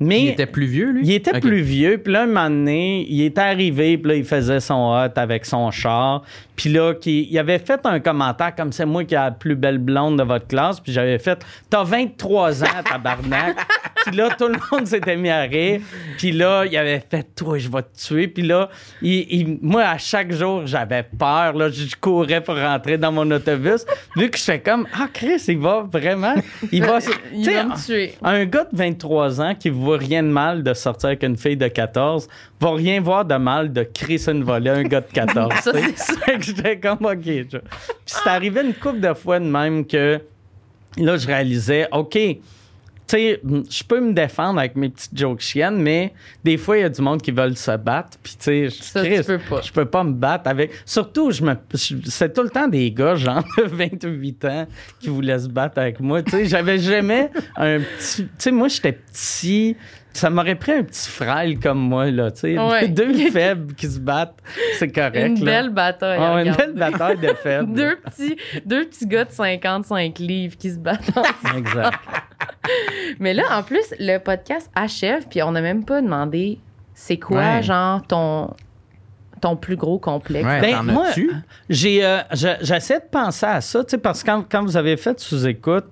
[0.05, 1.01] Mais Il était plus vieux, lui?
[1.05, 4.25] il était plus vieux, puis là, un moment donné, il était arrivé, puis là, il
[4.25, 6.23] faisait son hot avec son char.
[6.57, 9.57] Puis là, qui- il avait fait un commentaire comme c'est moi qui ai la plus
[9.57, 13.57] belle blonde de votre classe, puis j'avais fait T'as 23 ans, tabarnak.
[14.07, 15.81] puis là, tout le monde s'était mis à rire.
[16.19, 18.29] Puis là, il avait fait Toi, je vais te tuer.
[18.29, 18.69] Puis là,
[19.03, 21.55] il- il- moi, à chaque jour, j'avais peur.
[21.55, 23.85] Là, je courais pour rentrer dans mon autobus.
[24.17, 26.35] Vu que j'étais comme Ah, Chris, il va vraiment.
[26.71, 26.99] Il va.
[27.35, 28.13] Il va me tuer.
[28.23, 31.57] un gars de 23 ans qui voit rien de mal de sortir avec une fille
[31.57, 32.29] de 14
[32.61, 35.53] va rien voir de mal de crisser une volée à un gars de 14.
[35.63, 35.93] Ça, tu sais.
[35.97, 37.23] c'est j'étais comme, OK.
[37.25, 37.61] je- Puis
[38.07, 40.21] c'est arrivé une couple de fois de même que
[40.99, 42.19] là, je réalisais, OK,
[43.07, 43.41] tu sais,
[43.71, 46.89] je peux me défendre avec mes petites jokes chiennes, mais des fois, il y a
[46.89, 48.17] du monde qui veulent se battre.
[48.23, 49.61] Puis, tu sais, je- peux pas.
[49.61, 50.71] je peux pas me battre avec.
[50.87, 51.55] Surtout, je me,
[52.07, 54.67] c'est tout le temps des gars, genre de 28 ans,
[55.01, 56.23] qui voulaient se battre avec moi.
[56.23, 58.25] Tu sais, j'avais jamais un petit.
[58.25, 59.77] Tu sais, moi, j'étais petit.
[60.17, 62.31] Ça m'aurait pris un petit frêle comme moi, là.
[62.31, 62.87] Tu sais, Ouais.
[62.89, 64.39] deux faibles qui se battent,
[64.79, 65.17] c'est correct.
[65.39, 65.63] Une là.
[65.63, 66.47] belle bataille.
[66.47, 67.73] Une belle bataille de faibles.
[67.75, 71.11] deux, petits, deux petits gars de 55 livres qui se battent.
[71.57, 71.99] Exact.
[73.21, 76.59] Mais là, en plus, le podcast achève, puis on n'a même pas demandé
[76.95, 77.63] c'est quoi, Ouais.
[77.63, 78.51] genre, ton,
[79.41, 80.47] ton plus gros complexe.
[80.47, 81.07] Ouais, Ben, moi?
[81.69, 84.77] J'ai, euh, je- j'essaie de penser à ça, tu sais, parce que quand, quand vous
[84.77, 85.87] avez fait sous-écoute,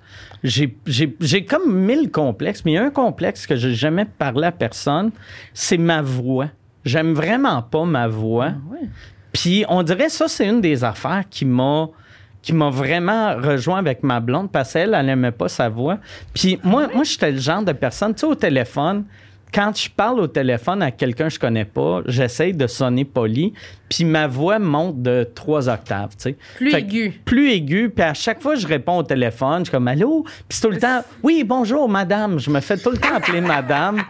[0.44, 4.04] j'ai, j'ai, j'ai comme mille complexes, mais il y a un complexe que j'ai jamais
[4.04, 5.10] parlé à personne,
[5.52, 6.48] c'est ma voix.
[6.84, 8.50] J'aime vraiment pas ma voix.
[8.54, 8.88] Ah ouais.
[9.32, 11.88] Puis on dirait ça, c'est une des affaires qui m'a
[12.42, 15.98] qui m'a vraiment rejoint avec ma blonde parce qu'elle, elle n'aimait pas sa voix.
[16.34, 19.04] Puis moi, moi j'étais le genre de personne, tu sais, au téléphone,
[19.54, 23.52] quand je parle au téléphone à quelqu'un que je connais pas, j'essaye de sonner poli,
[23.88, 26.36] puis ma voix monte de trois octaves, tu sais.
[26.56, 27.20] Plus Fait que- aigu.
[27.24, 30.22] Plus aigu, puis à chaque fois que je réponds au téléphone, je suis comme allô,
[30.24, 33.40] puis c'est tout le temps oui, bonjour madame, je me fais tout le temps appeler
[33.42, 34.02] madame.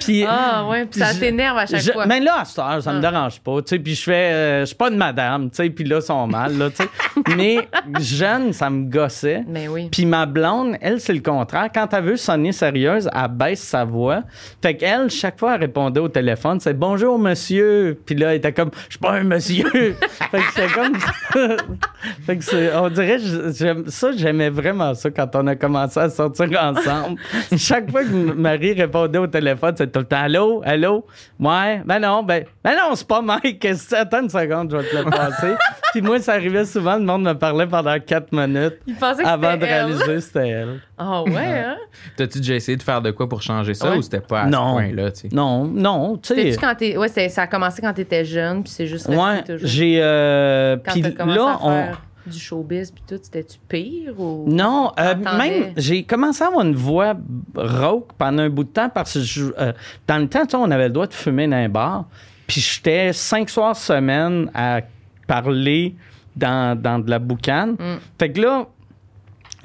[0.00, 2.06] Puis Ah ouais, puis ça t'énerve à chaque je- fois.
[2.06, 3.10] Mais là, à cette heure, ça me Ah.
[3.10, 3.56] dérange pas.
[3.62, 5.96] Tu sais, puis je fais, euh, je suis pas de madame, tu sais, puis là,
[5.96, 6.88] ils sont mal, là, tu sais.
[7.36, 7.68] mais
[8.00, 9.44] jeune, ça me gossait.
[9.48, 9.88] Mais oui.
[9.90, 11.68] Puis ma blonde, elle, c'est le contraire.
[11.74, 14.22] Quand elle veut sonner sérieuse, elle baisse sa voix.
[14.62, 17.98] Fait qu'elle, chaque fois, elle répondait au téléphone, c'est bonjour, monsieur.
[18.06, 19.68] Puis là, elle était comme, je suis pas un monsieur.
[20.30, 20.96] fait que c'est comme.
[22.26, 23.18] fait que c'est, on dirait,
[23.88, 27.20] ça, j'aimais vraiment ça quand on a commencé à sortir ensemble.
[27.56, 31.04] chaque fois que Marie répondait au téléphone, c'était tout le temps, allô, allô?
[31.40, 33.58] Ouais, ben non, ben, ben non, c'est pas Mike.
[33.60, 35.54] Que- Attends une seconde, je vais te le passer.
[35.92, 38.78] Puis moi, ça arrivait souvent, le monde me parlait pendant quatre minutes.
[38.86, 39.86] Il pensait que Avant de elle.
[39.86, 40.80] réaliser, c'était elle.
[40.96, 41.76] Ah ouais, hein?
[42.16, 43.96] T'as-tu déjà essayé de faire de quoi pour changer ça Ouais.
[43.98, 44.68] ou c'était pas à Non.
[44.68, 45.28] ce point-là, tu sais?
[45.32, 46.56] Non, non, tu sais.
[46.60, 46.96] Quand t'es.
[46.96, 49.68] Ouais, c'est- ça a commencé quand t'étais jeune, puis c'est juste resté Ouais, toujours?
[49.68, 49.98] j'ai.
[50.02, 51.70] euh, Quand puis t'as commencé là, à on.
[51.70, 54.44] faire du showbiz, puis tout, c'était-tu pire ou.
[54.46, 57.14] Non, euh, même, j'ai commencé à avoir une voix
[57.56, 59.72] rauque pendant un bout de temps parce que je- euh,
[60.06, 62.04] dans le temps, tu sais, on avait le droit de fumer dans un bar.
[62.46, 64.80] Puis j'étais cinq soirs semaine à
[65.26, 65.94] parler
[66.36, 67.72] dans, dans de la boucane.
[67.72, 67.96] Mm.
[68.18, 68.66] Fait que là,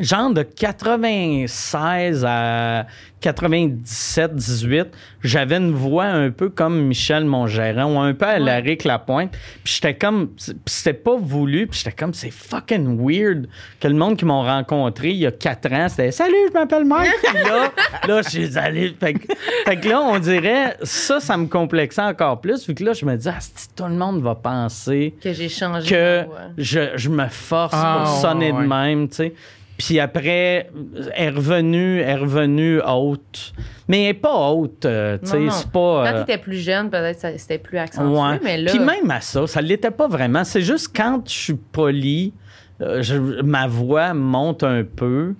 [0.04, 2.86] genre de 96 à
[3.22, 4.88] 97, 18,
[5.24, 8.38] j'avais une voix un peu comme Michel Montgerin ou un peu à.
[8.38, 9.32] Larry Lapointe.
[9.64, 13.48] Puis j'étais comme, puis c'était pas voulu, puis j'étais comme, c'est fucking weird
[13.80, 16.84] que le monde qui m'ont rencontré il y a 4 ans, c'était Salut, je m'appelle
[16.84, 17.12] Mike.
[17.24, 17.72] Puis là,
[18.08, 18.94] là, je suis allé.
[19.00, 19.34] Fait, que-
[19.66, 23.06] fait que là, on dirait, ça, ça me complexait encore plus, vu que là, je
[23.06, 25.90] me dis, ah, si tout le monde va penser Que j'ai changé.
[25.90, 26.26] que
[26.58, 28.64] je, je me force Ah, pour sonner ouais.
[28.64, 29.34] de même, tu sais.
[29.78, 30.70] Puis après,
[31.16, 33.54] elle est revenue, elle est revenue haute.
[33.88, 36.06] Mais elle est pas haute, euh, tu sais, c'est pas...
[36.06, 38.40] Quand euh, t'étais plus jeune, peut-être c'était plus accentué, ouais.
[38.44, 38.72] mais là.
[38.72, 40.44] Puis même à ça, ça l'était pas vraiment.
[40.44, 42.34] C'est juste quand je suis poli,
[42.82, 45.34] euh, je- ma voix monte un peu.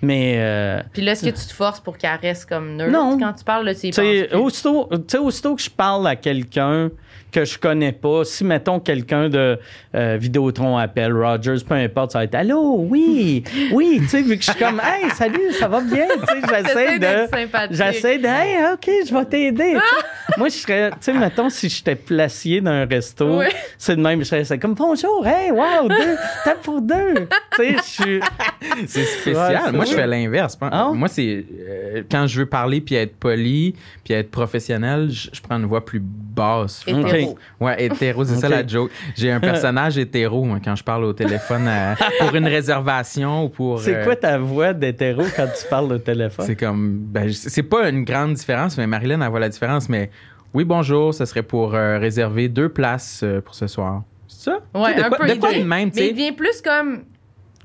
[0.00, 0.34] Mais...
[0.38, 3.18] euh, Puis là, est-ce que tu te forces pour qu'elle reste comme neutre Non.
[3.18, 4.36] quand tu parles, là, tu y penses plus?
[4.36, 4.88] aussitôt,
[5.20, 6.90] aussitôt que je parle à quelqu'un
[7.34, 9.58] que je connais pas, si mettons quelqu'un de
[9.96, 14.36] euh, Vidéotron appelle, Rogers, peu importe, ça va être Allô, oui, oui, tu sais, vu
[14.38, 17.74] que je suis comme Hey, salut, ça va bien, tu sais, j'essaie de.
[17.74, 19.76] J'essaie de Hey, OK, je vais t'aider.
[20.38, 23.42] Moi, je serais, tu sais, mettons, si j'étais placier dans un resto,
[23.78, 27.26] c'est de même, je serais comme Bonjour, hey, wow, deux, tape pour deux.
[27.56, 28.20] tu sais, je suis.
[28.86, 29.66] C'est spécial.
[29.66, 30.58] Ouais, Moi, je fais l'inverse.
[30.60, 30.90] Ah?
[30.92, 35.40] Moi, c'est euh, quand je veux parler puis être poli puis être professionnel, je, je
[35.40, 36.82] prends une voix plus basse.
[36.86, 36.92] je
[37.24, 37.38] Hétéro.
[37.60, 38.90] Ouais, hétéro, c'est ça la joke.
[39.16, 43.48] J'ai un personnage hétéro moi, quand je parle au téléphone euh, pour une réservation ou
[43.48, 43.80] pour.
[43.80, 46.46] C'est euh, quoi ta voix d'hétéro quand tu parles au téléphone?
[46.46, 46.98] C'est comme.
[46.98, 49.88] Ben, c'est pas une grande différence, mais Marilyn, elle voit la différence.
[49.88, 50.10] Mais
[50.52, 54.02] oui, bonjour, ce serait pour euh, réserver deux places euh, pour ce soir.
[54.28, 54.58] C'est ça?
[54.74, 55.28] Ouais, sais, un quoi- peu.
[55.28, 56.12] De quoi de même, tu Mais il sais?
[56.12, 57.04] devient plus comme.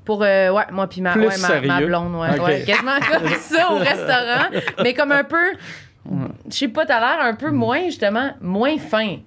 [0.05, 1.27] Pour, euh, ouais, moi puis ma, ouais,
[1.67, 2.63] ma, blonde, ouais, ouais.
[2.65, 4.49] Quasiment comme ça au restaurant,
[4.81, 5.37] mais comme un peu,
[6.49, 9.17] je sais pas, t'as l'air un peu moins, justement, moins fin.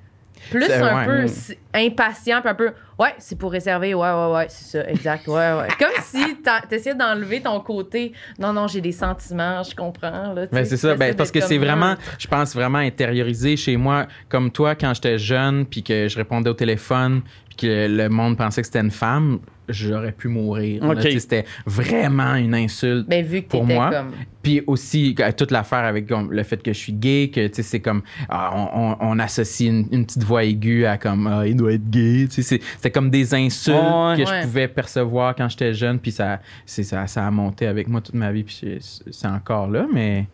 [0.50, 1.04] Plus un ouais.
[1.06, 1.26] peu
[1.74, 5.34] impatient, puis un peu, ouais, c'est pour réserver, ouais, ouais, ouais, c'est ça, exact, ouais,
[5.34, 5.68] ouais.
[5.78, 10.46] Comme si t'as- t'essayais d'enlever ton côté, non, non, j'ai des sentiments, je comprends, là.
[10.50, 14.50] Ben, c'est ça, ben, parce que c'est vraiment, je pense vraiment intériorisé chez moi, comme
[14.50, 17.22] toi quand j'étais jeune, puis que je répondais au téléphone,
[17.62, 19.38] que le monde pensait que c'était une femme,
[19.68, 20.82] j'aurais pu mourir.
[21.18, 23.08] C'était vraiment une insulte.
[23.08, 23.90] Ben, vu que pour moi.
[23.90, 24.10] comme.
[24.42, 27.62] Puis aussi, toute l'affaire avec comme, le fait que je suis gay, que tu sais,
[27.62, 31.46] c'est comme, ah, on, on- on associe une, une petite voix aiguë à comme, ah,
[31.46, 32.26] il doit être gay.
[32.28, 34.16] C'était comme des insultes Ouais.
[34.16, 34.40] que Ouais.
[34.40, 38.00] je pouvais percevoir quand j'étais jeune, puis ça, c'est- ça, ça a monté avec moi
[38.00, 40.26] toute ma vie, puis c'est- c'est encore là, mais.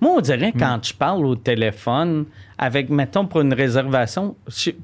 [0.00, 0.58] Moi, on dirait Mm.
[0.58, 2.24] quand je parle au téléphone
[2.62, 4.76] avec, mettons, pour une réservation, c'est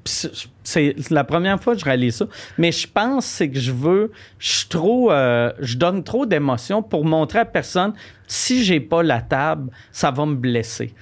[1.10, 4.50] la première fois que je réalise ça, mais je pense c'est que je veux, je
[4.50, 7.92] suis trop, euh, je donne trop d'émotions pour montrer à personne
[8.28, 10.92] si j'ai pas la table, ça va me blesser.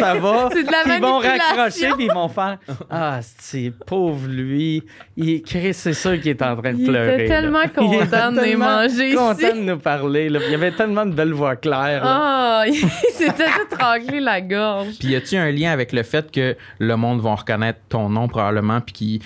[0.00, 0.48] Ça va.
[0.52, 2.58] C'est de la ils vont raccrocher puis ils vont faire
[2.90, 4.82] ah c'est pauvre lui,
[5.16, 7.24] il Chris, c'est sûr qu'il est en train de Il pleurer.
[7.24, 7.40] était là.
[7.40, 9.52] tellement Il content était de les tellement manger content ici.
[9.60, 10.28] de nous parler.
[10.28, 10.40] là.
[10.44, 12.04] Il y avait tellement de belles voix claires.
[12.04, 12.20] là.
[12.20, 14.98] Ah, il s'était tout raclé la gorge.
[14.98, 18.26] Puis y a-tu un lien avec le fait que le monde va reconnaître ton nom
[18.28, 19.22] probablement, puis qui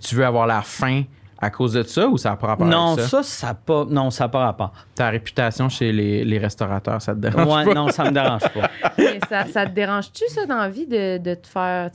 [0.00, 1.02] tu veux avoir la fin
[1.40, 3.22] à cause de ça ou ça n'a pas rapport Non, avec ça?
[3.22, 3.84] ça, ça pas.
[3.88, 4.72] Non, ça n'a pas rapport.
[4.94, 7.74] Ta réputation chez les, les restaurateurs, ça te dérange Ouais, pas?
[7.74, 8.70] non, ça me dérange pas.
[8.98, 11.90] Mais ça, ça te dérange-tu, ça, dans la vie, de, de te faire.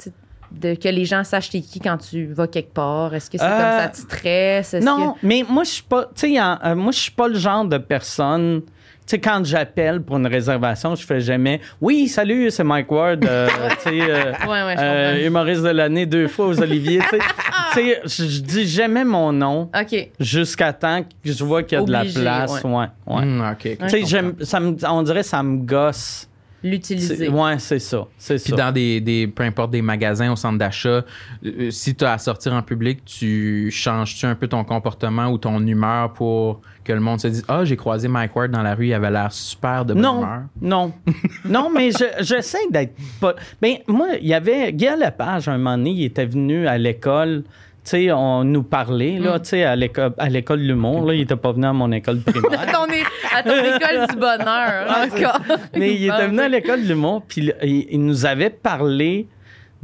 [0.50, 3.14] De, que les gens sachent t'es qui quand tu vas quelque part?
[3.14, 4.74] Est-ce que c'est Euh, comme ça te stresse?
[4.82, 6.06] Non, que- mais moi, je suis pas.
[6.16, 8.62] Tu sais, euh, moi, je suis pas le genre de personne.
[9.08, 11.62] Tu sais, quand j'appelle pour une réservation, je fais jamais.
[11.80, 13.24] Oui, salut, c'est Mike Ward.
[13.24, 13.47] euh,
[13.82, 16.99] tu sais, euh, Ouais, ouais, je euh, humoriste de l'année deux fois aux Oliviers.
[17.10, 18.01] tu sais.
[18.05, 20.10] Je dis jamais mon nom OK.
[20.20, 22.64] jusqu'à temps que je vois qu'il y a de la place.
[22.64, 22.70] ouais.
[22.72, 23.49] Ouais, ouais.
[23.51, 23.78] Ok.
[23.80, 26.28] Tu sais, j'aime- ça me- on dirait que ça me gosse.
[26.64, 27.30] L'utiliser.
[27.30, 28.08] Ouais, c'est ça.
[28.18, 28.55] C'est Puis ça.
[28.55, 31.05] dans des, des, peu importe, des magasins, au centre d'achat,
[31.45, 35.38] euh, si tu as à sortir en public, tu changes-tu un peu ton comportement ou
[35.38, 38.74] ton humeur pour que le monde se dise Ah, j'ai croisé Mike Ward dans la
[38.74, 40.41] rue, il avait l'air super de bonne Non, humeur?
[40.62, 40.93] non.
[41.45, 43.36] non, mais je- j'essaie d'être pas.
[43.62, 44.74] Ben, moi, il y avait.
[44.74, 47.43] Guy Lepage, un moment donné, il était venu à l'école.
[47.88, 49.24] Sais, on nous parlait, Mm.
[49.24, 51.14] là, tu sais, à l'école, à l'école de l'humour, là.
[51.14, 52.60] Il était pas venu à mon école primaire.
[52.62, 54.88] À ton, à ton école du bonheur,
[55.78, 59.28] mais il était venu à l'école de l'humour, puis il, il nous avait parlé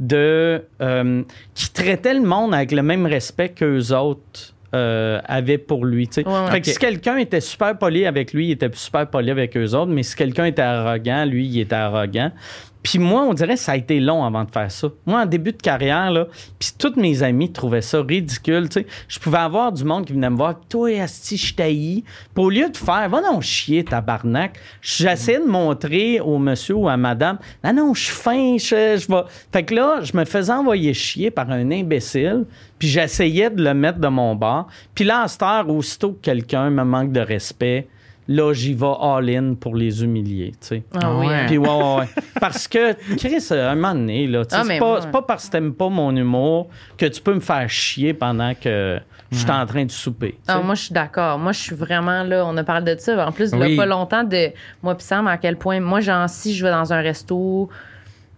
[0.00, 0.62] de.
[0.82, 1.22] euh,
[1.54, 4.52] qui traitait le monde avec le même respect qu'eux autres.
[4.74, 6.10] euh, avaient pour lui.
[6.16, 6.50] Ouais, ouais.
[6.50, 9.72] Fait que si quelqu'un était super poli avec lui, il était super poli avec eux
[9.72, 12.32] autres, mais si quelqu'un était arrogant, lui, il était arrogant.
[12.84, 14.88] Puis moi, on dirait que ça a été long avant de faire ça.
[15.06, 16.26] Moi, en début de carrière, là,
[16.58, 18.68] puis tous mes amis trouvaient ça ridicule.
[18.68, 18.86] tu sais.
[19.08, 22.04] Je pouvais avoir du monde qui venait me voir, toi, Asti, je t'haïs.
[22.34, 26.86] Puis au lieu de faire, va non chier, tabarnak, j'essayais de montrer au monsieur ou
[26.86, 29.22] à madame, ah non, je suis fin, je, je vais.
[29.50, 32.44] Fait que là, je me faisais envoyer chier par un imbécile,
[32.78, 34.68] puis j'essayais de le mettre de mon bord.
[34.94, 37.88] Puis là, à cette heure, aussitôt que quelqu'un me manque de respect,
[38.28, 40.82] là, j'y vais all-in pour les humilier, tu sais.
[41.00, 41.26] Ah oui.
[41.26, 41.34] Ouais.
[41.34, 41.44] hein.
[41.46, 42.08] Puis ouais, ouais, ouais.
[42.40, 45.46] Parce que, Chris, à un moment donné, là, tu sais, Ah, c'est pas, pas parce
[45.46, 48.98] que t'aimes pas mon humour que tu peux me faire chier pendant que
[49.30, 50.38] je suis en train de souper.
[50.46, 51.38] Ah, moi, je suis d'accord.
[51.38, 52.44] Moi, je suis vraiment là.
[52.46, 53.26] On a parlé de ça.
[53.26, 53.68] En plus, il Oui.
[53.68, 54.50] n'y a pas longtemps de
[54.82, 57.68] moi puis Sam, à quel point, moi, genre, si je vais dans un resto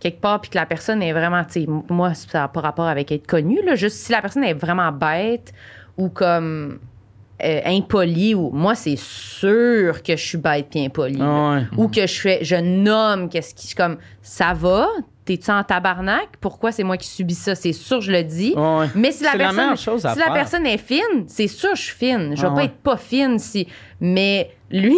[0.00, 2.86] quelque part puis que la personne est vraiment, tu sais, moi, ça n'a pas rapport
[2.86, 3.74] avec être connu, là.
[3.76, 5.52] Juste si la personne est vraiment bête
[5.98, 6.78] ou comme
[7.42, 11.16] euh, impolie, ou moi, c'est sûr que je suis bête puis impolie.
[11.18, 11.24] là.
[11.26, 11.62] Ah ouais.
[11.76, 14.88] Ou que je fais, je nomme qu'est-ce qui, comme, ça va?
[15.24, 16.28] T'es-tu en tabarnak?
[16.40, 17.56] Pourquoi c'est moi qui subis ça?
[17.56, 18.52] C'est sûr, je le dis.
[18.56, 18.86] Ouais, ouais.
[18.94, 20.34] Mais si la personne, meilleure chose à si la faire.
[20.34, 22.34] personne est fine, c'est sûr je suis fine.
[22.36, 22.64] Je vais Ah pas ouais.
[22.66, 23.66] être pas fine si.
[24.00, 24.94] Mais lui,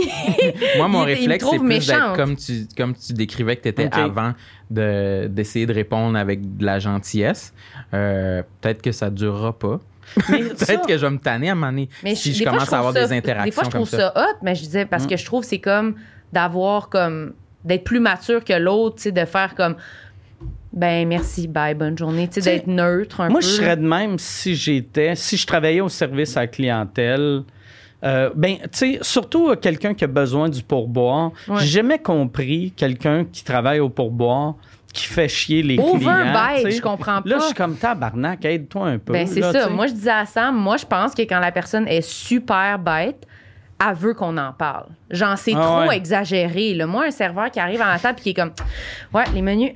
[0.77, 3.89] Moi, mon il- réflexe, c'est plus d'être comme tu, comme tu décrivais que tu étais
[3.95, 4.35] avant
[4.71, 7.55] de- d'essayer de, répondre avec de la gentillesse.
[7.95, 9.81] Euh, Peut-être que ça durera pas.
[10.27, 12.63] Peut-être que je vais me tanner à un moment donné mais si je fois, commence
[12.63, 14.13] à trouve avoir ça- des interactions Des fois, je comme trouve ça.
[14.15, 15.95] ça, hot, mais je disais parce que je trouve c'est comme
[16.33, 17.35] d'avoir comme
[17.65, 19.77] d'être plus mature que l'autre, tu sais, de faire comme
[20.73, 23.47] ben merci, bye, bonne journée, tu sais, d'être neutre un Moi, peu.
[23.47, 27.43] je serais de même si j'étais, si je travaillais au service à la clientèle.
[28.05, 31.33] Euh, ben, tu sais, surtout euh, quelqu'un qui a besoin du pourboire.
[31.49, 31.57] Ouais.
[31.61, 34.55] J'ai jamais compris quelqu'un qui travaille au pourboire
[34.99, 35.95] qui fait chier les clients.
[35.95, 36.71] Overbite, tu sais.
[36.73, 37.29] je comprends pas.
[37.29, 39.13] Là, je suis comme tabarnak, aide-toi un peu.
[39.13, 39.53] Ben, c'est ça.
[39.53, 39.71] sais.
[39.71, 43.27] Moi, je disais à Sam, moi, je pense que quand la personne est super bête,
[43.81, 44.87] elle veut qu'on en parle.
[45.11, 45.97] Genre, c'est Ah trop ouais.
[45.97, 46.75] exagéré.
[46.75, 46.87] Là.
[46.87, 48.51] Moi, un serveur qui arrive à la table et qui est comme
[49.15, 49.73] Ouais, les menus.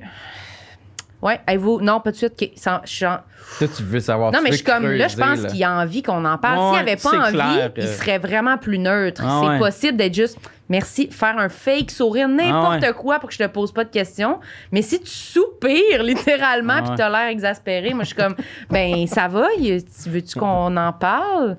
[1.21, 1.79] Ouais, avez-vous.
[1.79, 2.33] Non, pas de suite.
[2.41, 3.19] OK, sans- je suis en-
[3.57, 4.33] Toi, tu veux savoir.
[4.33, 5.49] Non, mais je suis comme là, je pense là.
[5.49, 6.59] qu'il a envie qu'on en parle.
[6.59, 9.21] Ouais, S'il avait pas c'est envie, clair, il serait vraiment plus neutre.
[9.25, 9.59] Ah c'est ouais.
[9.59, 10.37] possible d'être juste
[10.73, 12.93] merci, faire un fake sourire, n'importe Ah ouais.
[12.93, 14.39] quoi pour que je te pose pas de questions.
[14.71, 16.97] Mais si tu soupires littéralement Ah puis ouais.
[16.97, 18.35] t'as l'air exaspéré, moi je suis comme
[18.71, 21.57] ben ça va, tu veux-tu qu'on en parle?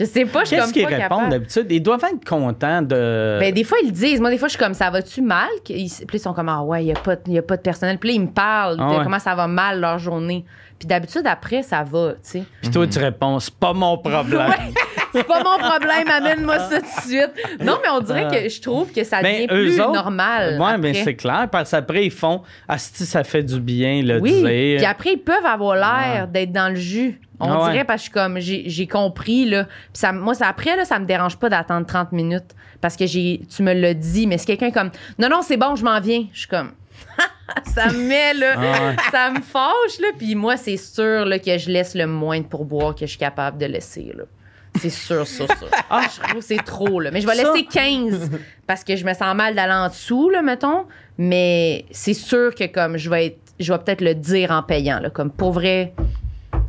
[0.00, 1.66] Je sais pas, je suis Qu'est-ce qu'ils répondent d'habitude?
[1.68, 3.36] Ils doivent être contents de.
[3.38, 4.18] Ben, des fois, ils le disent.
[4.20, 5.48] Moi, des fois, je suis comme, ça va-tu mal?
[5.62, 7.62] Puis ils sont comme, ah ouais, il n'y a, pas de- y a pas de
[7.62, 7.98] personnel.
[7.98, 9.04] Puis là, ils me parlent Ah de ouais.
[9.04, 10.44] comment ça va mal leur journée.
[10.78, 12.42] Puis d'habitude, après, ça va, tu sais.
[12.62, 14.50] Puis toi, tu réponds, c'est pas mon problème.
[15.12, 17.32] C'est pas mon problème, amène-moi ça tout de suite.
[17.64, 20.56] Non, mais on dirait que je trouve que ça devient Mais eux plus autres, normal.
[20.60, 21.02] Ouais, mais après.
[21.02, 24.76] c'est clair, parce qu'après, ils font, ah, si ça fait du bien, le Oui, dire.
[24.76, 27.20] puis après, ils peuvent avoir l'air d'être dans le jus.
[27.40, 27.72] On Ah ouais.
[27.72, 29.64] dirait parce que je suis comme, j'ai compris, là.
[29.64, 33.06] Puis ça, moi, ça, après, là, ça me dérange pas d'attendre 30 minutes parce que
[33.06, 34.26] j'ai, tu me l'as dit.
[34.26, 36.72] Mais si quelqu'un comme, non, non, c'est bon, je m'en viens, je suis comme,
[37.66, 38.96] ça me met, là, Ah ouais.
[39.10, 40.08] ça me fâche, là.
[40.18, 43.18] Puis moi, c'est sûr, là, que je laisse le moins de pourboire que je suis
[43.18, 44.24] capable de laisser, là.
[44.78, 45.68] C'est sûr, sûr, sûr.
[45.90, 47.10] Ah, je trouve que c'est trop, là.
[47.10, 48.30] Mais je vais Ça- laisser 15
[48.68, 50.84] parce que je me sens mal d'aller en dessous, là, mettons.
[51.18, 55.00] Mais c'est sûr que, comme, je vais être, je vais peut-être le dire en payant,
[55.00, 55.10] là.
[55.10, 55.92] Comme, pour vrai,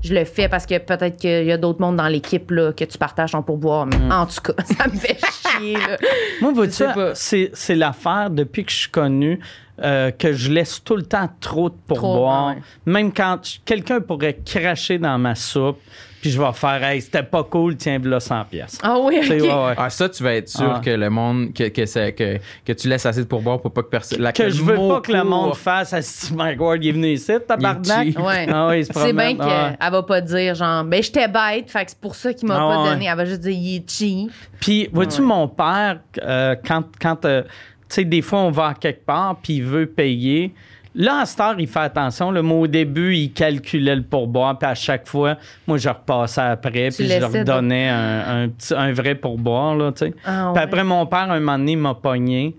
[0.04, 2.84] je le fais parce que peut-être qu'il y a d'autres mondes dans l'équipe, là, que
[2.84, 3.86] tu partages ton pourboire.
[3.86, 4.12] Mais Mm.
[4.12, 5.98] en tout cas, ça me fait chier, là.
[6.42, 6.84] Moi, vois-tu,
[7.14, 9.40] c'est, c'est l'affaire depuis que je suis connu
[9.84, 12.50] euh, que je laisse tout le temps trop de pourboire.
[12.56, 12.62] ouais.
[12.86, 15.80] Même quand quelqu'un pourrait cracher dans ma soupe,
[16.22, 18.78] puis je vais faire, hey, c'était pas cool, tiens, là 100 pièces.
[18.84, 19.26] Ah oui, OK.
[19.28, 19.74] C'est- ouais, ouais.
[19.76, 20.82] Ah, ça, tu vas être sûr Ah.
[20.84, 23.82] que le monde, que, que, ça- que, que tu laisses assez de pourboire pour pas
[23.84, 24.32] que personne.
[24.32, 27.08] Que je veux pas que le monde fasse, ah, si Mike Ward il est venu
[27.08, 28.08] ici, tabarnak.
[28.20, 28.48] Ouais.
[28.52, 29.38] Ah oui, C'est bien promène.
[29.38, 32.48] qu'elle Ah va pas dire, genre, ben, j'étais bête, fait que c'est pour ça qu'il
[32.48, 32.90] m'a Ah pas ouais.
[32.92, 33.06] donné.
[33.06, 34.32] Elle va juste dire, il est cheap.
[34.60, 35.28] Puis, vois-tu, Ouais.
[35.28, 37.48] mon père, euh, quand, quand euh, tu
[37.96, 40.54] sais, des fois, on va à quelque part, puis il veut payer.
[40.94, 42.32] Là, à cette heure, il fait attention.
[42.32, 46.42] Le mot au début, il calculait le pourboire, puis à chaque fois, moi, je repassais
[46.42, 50.14] après, puis je leur donnais un, un, petit, un vrai pourboire, là, tu sais.
[50.26, 52.58] Ah, Puis après, mon père, un moment donné, il m'a pogné.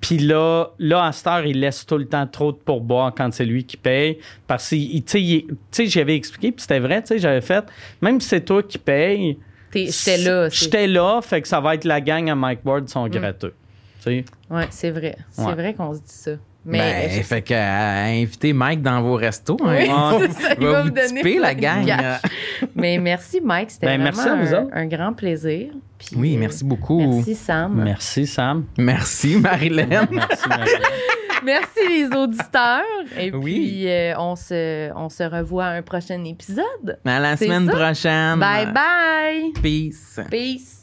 [0.00, 3.32] Puis là, là, à cette heure, il laisse tout le temps trop de pourboire quand
[3.32, 4.18] c'est lui qui paye.
[4.46, 7.64] Parce que, tu sais, j'avais expliqué, puis c'était vrai, tu sais, j'avais fait,
[8.02, 9.38] même si c'est toi qui paye,
[9.74, 10.48] J'étais là.
[10.50, 13.54] c'est- J'étais là, fait que ça va être la gang à Mike Ward sont gratteux.
[13.98, 14.24] Tu sais?
[14.50, 15.16] Ouais, c'est vrai.
[15.30, 15.54] C'est Ouais.
[15.54, 16.30] vrai qu'on se dit ça.
[16.66, 19.56] Mais Ben, je- fait que euh, invitez Mike dans vos restos.
[19.62, 20.18] Oui, hein.
[20.20, 21.86] c'est ça, il va va vous vous donner tiper, la gang.
[22.74, 23.70] Mais merci, Mike.
[23.70, 25.72] C'était Ben, vraiment merci à vous un, grand plaisir.
[25.98, 27.00] Puis, Oui, euh, merci beaucoup.
[27.16, 27.74] Merci, Sam.
[27.74, 28.64] Merci, Sam.
[28.78, 30.06] Merci, Marilyn.
[30.10, 30.70] Merci, Marie.
[31.44, 32.80] Merci, les auditeurs.
[33.18, 33.54] Et Oui.
[33.54, 36.98] puis, euh, on, se, on se revoit à un prochain épisode.
[37.04, 37.72] À la semaine ça.
[37.72, 38.38] prochaine.
[38.40, 39.52] Bye bye.
[39.62, 40.18] Peace.
[40.30, 40.73] Peace.